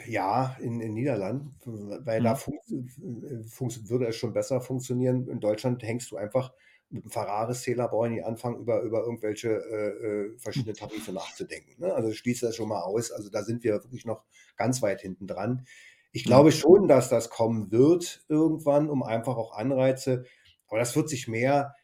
[0.08, 2.36] ja, in, in Niederlanden, weil da Mhm.
[2.36, 2.58] fun
[3.48, 5.28] fun würde es schon besser funktionieren.
[5.28, 6.52] In Deutschland hängst du einfach
[6.88, 11.80] mit dem Ferraris-Zähler, brauche ich nicht anfangen, über, über irgendwelche äh, äh, verschiedene Tarife nachzudenken.
[11.80, 11.92] Ne?
[11.92, 13.10] Also schließt das schon mal aus.
[13.10, 14.24] Also da sind wir wirklich noch
[14.56, 15.66] ganz weit hinten dran.
[16.12, 16.46] Ich Mhm.
[16.46, 20.24] glaube schon, dass das kommen wird irgendwann, um einfach auch Anreize,
[20.68, 21.74] aber das wird sich mehr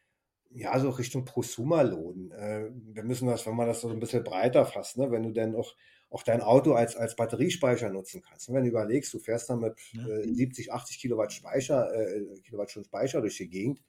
[0.51, 2.31] ja, so Richtung Prosumer lohnen.
[2.33, 5.11] Äh, wir müssen das, wenn man das so ein bisschen breiter fasst, ne?
[5.11, 5.75] wenn du dann auch,
[6.13, 8.49] auch dein Auto als, als Batteriespeicher nutzen kannst.
[8.49, 12.89] Und wenn du überlegst, du fährst dann mit äh, 70, 80 Kilowatt Speicher, äh, Kilowattstunden
[12.89, 13.83] Speicher durch die Gegend,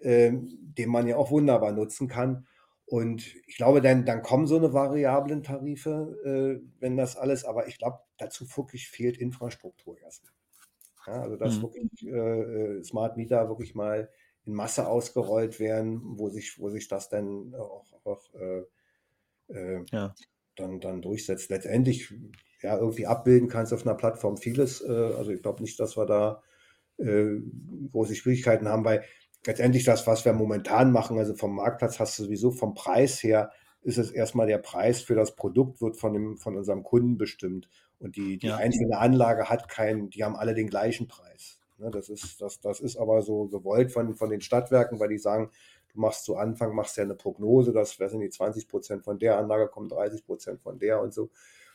[0.00, 2.46] ähm, den man ja auch wunderbar nutzen kann.
[2.86, 7.66] Und ich glaube, dann, dann kommen so eine variablen Tarife, äh, wenn das alles, aber
[7.68, 10.32] ich glaube, dazu wirklich fehlt Infrastruktur erstmal.
[11.06, 11.62] Ja, also dass Mhm.
[11.62, 12.10] wirklich äh,
[12.78, 14.10] äh, Smart Meter wirklich mal
[14.46, 18.64] in Masse ausgerollt werden, wo sich, wo sich das dann auch, auch äh,
[19.48, 20.14] äh, Ja.
[20.56, 21.50] Dann, dann durchsetzt.
[21.50, 22.12] Letztendlich
[22.62, 24.80] ja irgendwie abbilden kannst auf einer Plattform vieles.
[24.80, 26.42] Äh, also ich glaube nicht, dass wir da
[26.98, 27.38] äh,
[27.92, 29.04] große Schwierigkeiten haben, weil
[29.46, 33.50] letztendlich das, was wir momentan machen, also vom Marktplatz hast du sowieso vom Preis her,
[33.82, 37.68] ist es erstmal der Preis für das Produkt wird von, dem, von unserem Kunden bestimmt.
[37.98, 38.56] Und die, die Ja.
[38.56, 41.58] einzelne Anlage hat keinen, die haben alle den gleichen Preis.
[41.78, 45.18] Ne, das, ist, das, das ist aber so gewollt von, von den Stadtwerken, weil die
[45.18, 45.50] sagen,
[45.94, 49.18] du machst zu Anfang, machst ja eine Prognose, dass, wer sind die 20 Prozent von
[49.18, 51.30] der Anlage kommen, 30 Prozent von der und so.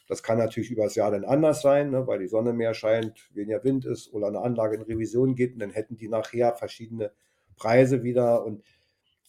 [0.08, 3.30] Das kann natürlich über das Jahr dann anders sein, ne, weil die Sonne mehr scheint,
[3.36, 7.12] weniger Wind ist oder eine Anlage in Revision geht und dann hätten die nachher verschiedene
[7.58, 8.64] Preise wieder und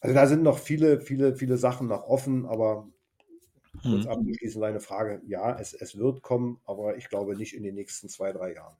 [0.00, 2.88] also da sind noch viele, viele, viele Sachen noch offen, aber
[3.84, 4.06] kurz Mhm.
[4.06, 8.08] abzuschließen, deine Frage, ja, es, es wird kommen, aber ich glaube nicht in den nächsten
[8.08, 8.76] zwei, drei Jahren.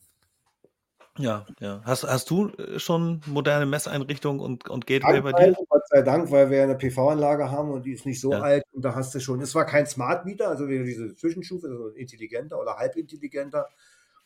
[1.19, 1.83] Ja, ja.
[1.85, 5.57] Hast, hast du äh, schon moderne Messeinrichtungen und, und Gateway bei dir?
[5.69, 8.39] Gott sei Dank, weil wir eine PV-Anlage haben und die ist nicht so Ja.
[8.39, 11.67] alt und da hast du schon, es war kein Smart Meter, also wieder diese Zwischenstufe,
[11.69, 13.69] also intelligenter oder halbintelligenter,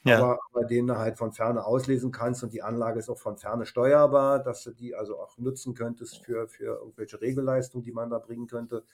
[0.05, 0.25] Ja.
[0.25, 3.39] aber bei denen du halt von Ferne auslesen kannst und die Anlage ist auch von
[3.39, 8.11] Ferne steuerbar, dass du die also auch nutzen könntest für, für irgendwelche Regelleistungen, die man
[8.11, 8.85] da bringen könnte.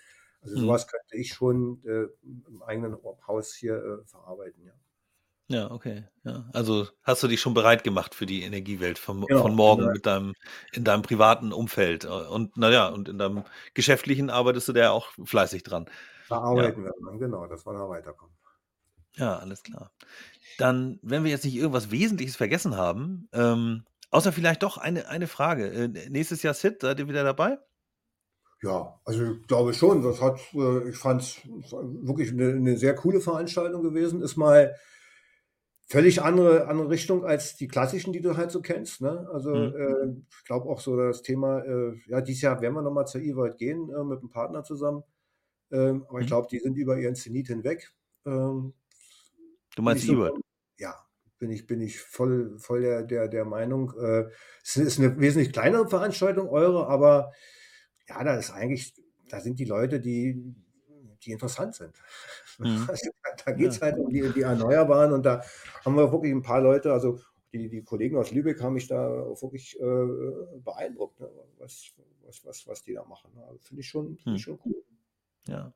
[0.42, 0.62] Also Mhm.
[0.66, 2.06] sowas könnte ich schon äh,
[2.48, 4.79] im eigenen Haus hier äh, verarbeiten, ja.
[5.50, 6.04] Ja, okay.
[6.22, 6.48] Ja.
[6.52, 9.92] Also hast du dich schon bereit gemacht für die Energiewelt von, Genau, von morgen genau.
[9.92, 10.34] mit deinem,
[10.72, 12.04] in deinem privaten Umfeld.
[12.04, 13.42] Und naja, und in deinem
[13.74, 15.86] geschäftlichen arbeitest du da ja auch fleißig dran.
[16.28, 18.32] Da arbeiten wir dran, genau, dass wir da weiterkommen.
[19.16, 19.90] Ja, alles klar.
[20.56, 23.82] Dann, wenn wir jetzt nicht irgendwas Wesentliches vergessen haben, ähm,
[24.12, 25.66] außer vielleicht doch eine, eine Frage.
[25.66, 27.58] Äh, nächstes Jahr SIT, seid ihr wieder dabei?
[28.62, 32.94] Ja, also ich glaube schon, das hat, äh, ich fand es wirklich eine, eine sehr
[32.94, 34.22] coole Veranstaltung gewesen.
[34.22, 34.76] Ist mal
[35.90, 39.00] völlig andere, andere Richtung als die klassischen, die du halt so kennst.
[39.02, 39.28] Ne?
[39.32, 39.70] Also Mhm.
[39.76, 43.20] äh, ich glaube auch so das Thema, äh, ja, dieses Jahr werden wir nochmal zur
[43.22, 45.02] E-World gehen äh, mit einem Partner zusammen.
[45.72, 46.28] Ähm, aber ich Mhm.
[46.28, 47.92] glaube, die sind über ihren Zenit hinweg.
[48.26, 48.74] Ähm,
[49.76, 50.40] Du meinst ich so, E-World?
[50.78, 50.94] ja,
[51.38, 53.92] bin ich, bin ich voll, voll der, der, der Meinung.
[53.98, 54.30] Äh,
[54.64, 57.32] es ist eine wesentlich kleinere Veranstaltung, eure, aber
[58.08, 58.94] ja, da ist eigentlich,
[59.28, 60.54] da sind die Leute, die,
[61.24, 61.96] die interessant sind.
[62.62, 62.88] Mhm.
[62.88, 63.10] Also,
[63.44, 65.42] da geht es halt um die, die Erneuerbaren und da
[65.84, 67.18] haben wir wirklich ein paar Leute, also
[67.52, 69.08] die, die Kollegen aus Lübeck haben mich da
[69.40, 71.28] wirklich äh, beeindruckt, ne,
[71.58, 71.90] was,
[72.26, 73.30] was, was, was die da machen.
[73.46, 74.34] Also, Finde ich, schon, find Hm.
[74.36, 74.82] ich schon cool.
[75.46, 75.72] Ja.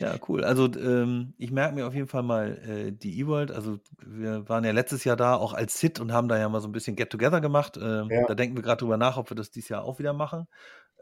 [0.00, 0.44] Ja, cool.
[0.44, 3.50] Also ähm, ich merke mir auf jeden Fall mal äh, die E-World.
[3.50, 6.60] Also wir waren ja letztes Jahr da auch als SIT und haben da ja mal
[6.60, 7.76] so ein bisschen Get-Together gemacht.
[7.80, 8.24] Ähm, Ja.
[8.26, 10.46] Da denken wir gerade drüber nach, ob wir das dieses Jahr auch wieder machen.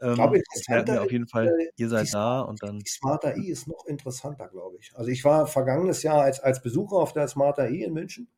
[0.05, 2.63] Ich glaube, Ähm, mir interessanter auf jeden Fall, äh, ihr die, seid da Smart, und
[2.63, 2.85] dann.
[2.85, 4.95] die Smart AI ist noch interessanter, glaube ich.
[4.95, 8.29] Also ich war vergangenes Jahr als, als Besucher auf der Smart AI in München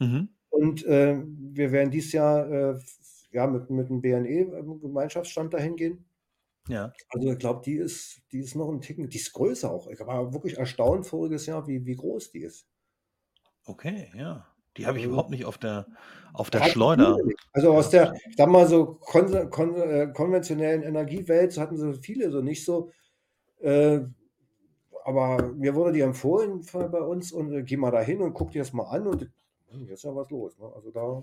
[0.00, 0.28] Mhm.
[0.50, 2.78] und äh, wir werden dieses Jahr äh,
[3.32, 6.04] ja, mit, mit einem BNE-Gemeinschaftsstand dahin gehen.
[6.68, 6.96] Ja.
[7.08, 9.86] Also ich glaube, die ist, die ist noch ein Ticken, die ist größer auch.
[9.88, 12.66] Ich war wirklich erstaunt voriges Jahr, wie, wie groß die ist.
[13.68, 14.49] Okay, ja.
[14.80, 15.86] Die habe ich Also überhaupt nicht auf der,
[16.32, 17.18] auf der Schleuder.
[17.52, 22.30] Also aus der, ich sag mal so kon kon äh, konventionellen Energiewelt hatten sie viele
[22.30, 22.90] so nicht so.
[23.60, 24.00] Äh,
[25.04, 28.52] aber mir wurde die empfohlen bei uns und äh, geh mal da hin und guck
[28.52, 29.30] dir das mal an und
[29.68, 30.58] hm, jetzt ist ja was los.
[30.58, 30.70] Ne?
[30.74, 31.22] Also da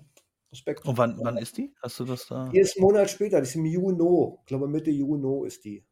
[0.51, 0.85] Respekt.
[0.85, 1.73] Und wann, wann ist die?
[1.81, 2.49] Hast du das da?
[2.49, 4.37] Die ist einen Monat später, die ist im Juni.
[4.39, 5.83] Ich glaube Mitte Juni ist die in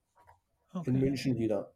[0.82, 0.91] Okay.
[0.91, 1.74] München wieder.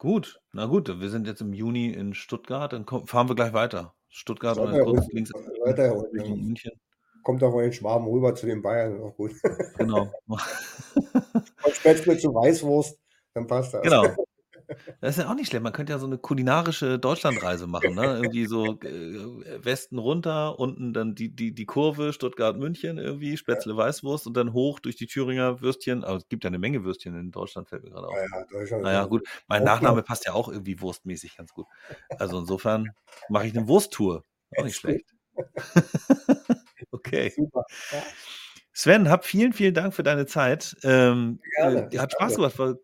[0.00, 3.52] Gut, na gut, wir sind jetzt im Juni in Stuttgart, dann kommen, fahren wir gleich
[3.52, 3.94] weiter.
[4.08, 5.30] Stuttgart und dann kurz links
[5.62, 6.42] weiter unten.
[6.42, 6.72] München.
[7.22, 8.98] kommt doch von den Schwaben rüber zu den Bayern.
[9.02, 9.32] Auch gut.
[9.76, 10.10] Genau.
[10.26, 12.98] Von Spätzle zu Weißwurst,
[13.34, 13.82] dann passt das.
[13.82, 14.06] Genau.
[15.00, 15.62] Das ist ja auch nicht schlecht.
[15.62, 18.16] Man könnte ja so eine kulinarische Deutschlandreise machen, ne?
[18.16, 24.26] Irgendwie so äh, Westen runter, unten dann die, die, die Kurve, Stuttgart-München irgendwie, Spätzle Weißwurst
[24.26, 26.04] und dann hoch durch die Thüringer Würstchen.
[26.04, 28.14] Aber es gibt ja eine Menge Würstchen in Deutschland, fällt mir gerade auf.
[28.14, 29.26] Ja, ja, Deutschland Naja, gut.
[29.48, 31.66] Mein Nachname passt ja auch irgendwie wurstmäßig ganz gut.
[32.18, 32.90] Also insofern
[33.28, 34.24] mache ich eine Wursttour.
[34.56, 35.06] Auch nicht schlecht.
[36.90, 37.32] okay.
[37.34, 37.64] Super.
[37.92, 38.02] Ja.
[38.72, 40.76] Sven, hab vielen, vielen Dank für deine Zeit.
[40.84, 42.76] Ähm, Gerne, äh, hat Spaß gemacht, war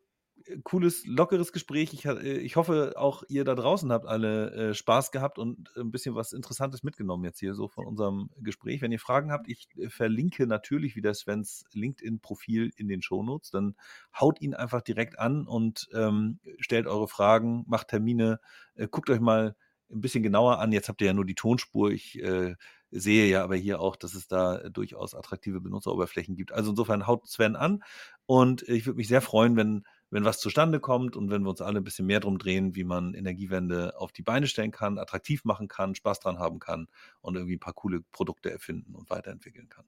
[0.64, 1.92] cooles, lockeres Gespräch.
[1.92, 5.90] Ich, äh, ich hoffe, auch ihr da draußen habt alle äh, Spaß gehabt und ein
[5.90, 8.82] bisschen was Interessantes mitgenommen jetzt hier so von unserem Gespräch.
[8.82, 13.50] Wenn ihr Fragen habt, ich äh, verlinke natürlich wieder Svens LinkedIn-Profil in den Shownotes.
[13.50, 13.76] Dann
[14.18, 18.40] haut ihn einfach direkt an und ähm, stellt eure Fragen, macht Termine,
[18.74, 19.56] äh, guckt euch mal
[19.90, 20.72] ein bisschen genauer an.
[20.72, 21.90] Jetzt habt ihr ja nur die Tonspur.
[21.90, 22.54] Ich äh,
[22.90, 26.52] sehe ja aber hier auch, dass es da durchaus attraktive Benutzeroberflächen gibt.
[26.52, 27.82] Also insofern haut Sven an
[28.26, 29.84] und ich würde mich sehr freuen, wenn,
[30.16, 32.84] wenn was zustande kommt und wenn wir uns alle ein bisschen mehr drum drehen, wie
[32.84, 36.88] man Energiewende auf die Beine stellen kann, attraktiv machen kann, Spaß dran haben kann
[37.20, 39.84] und irgendwie ein paar coole Produkte erfinden und weiterentwickeln kann.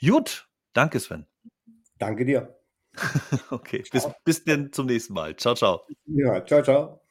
[0.00, 1.26] Gut, danke Sven.
[1.98, 2.56] Danke dir.
[3.50, 5.34] Okay, bis, bis denn zum nächsten Mal.
[5.34, 5.84] Ciao, ciao.
[6.06, 7.03] Ja, ciao, ciao.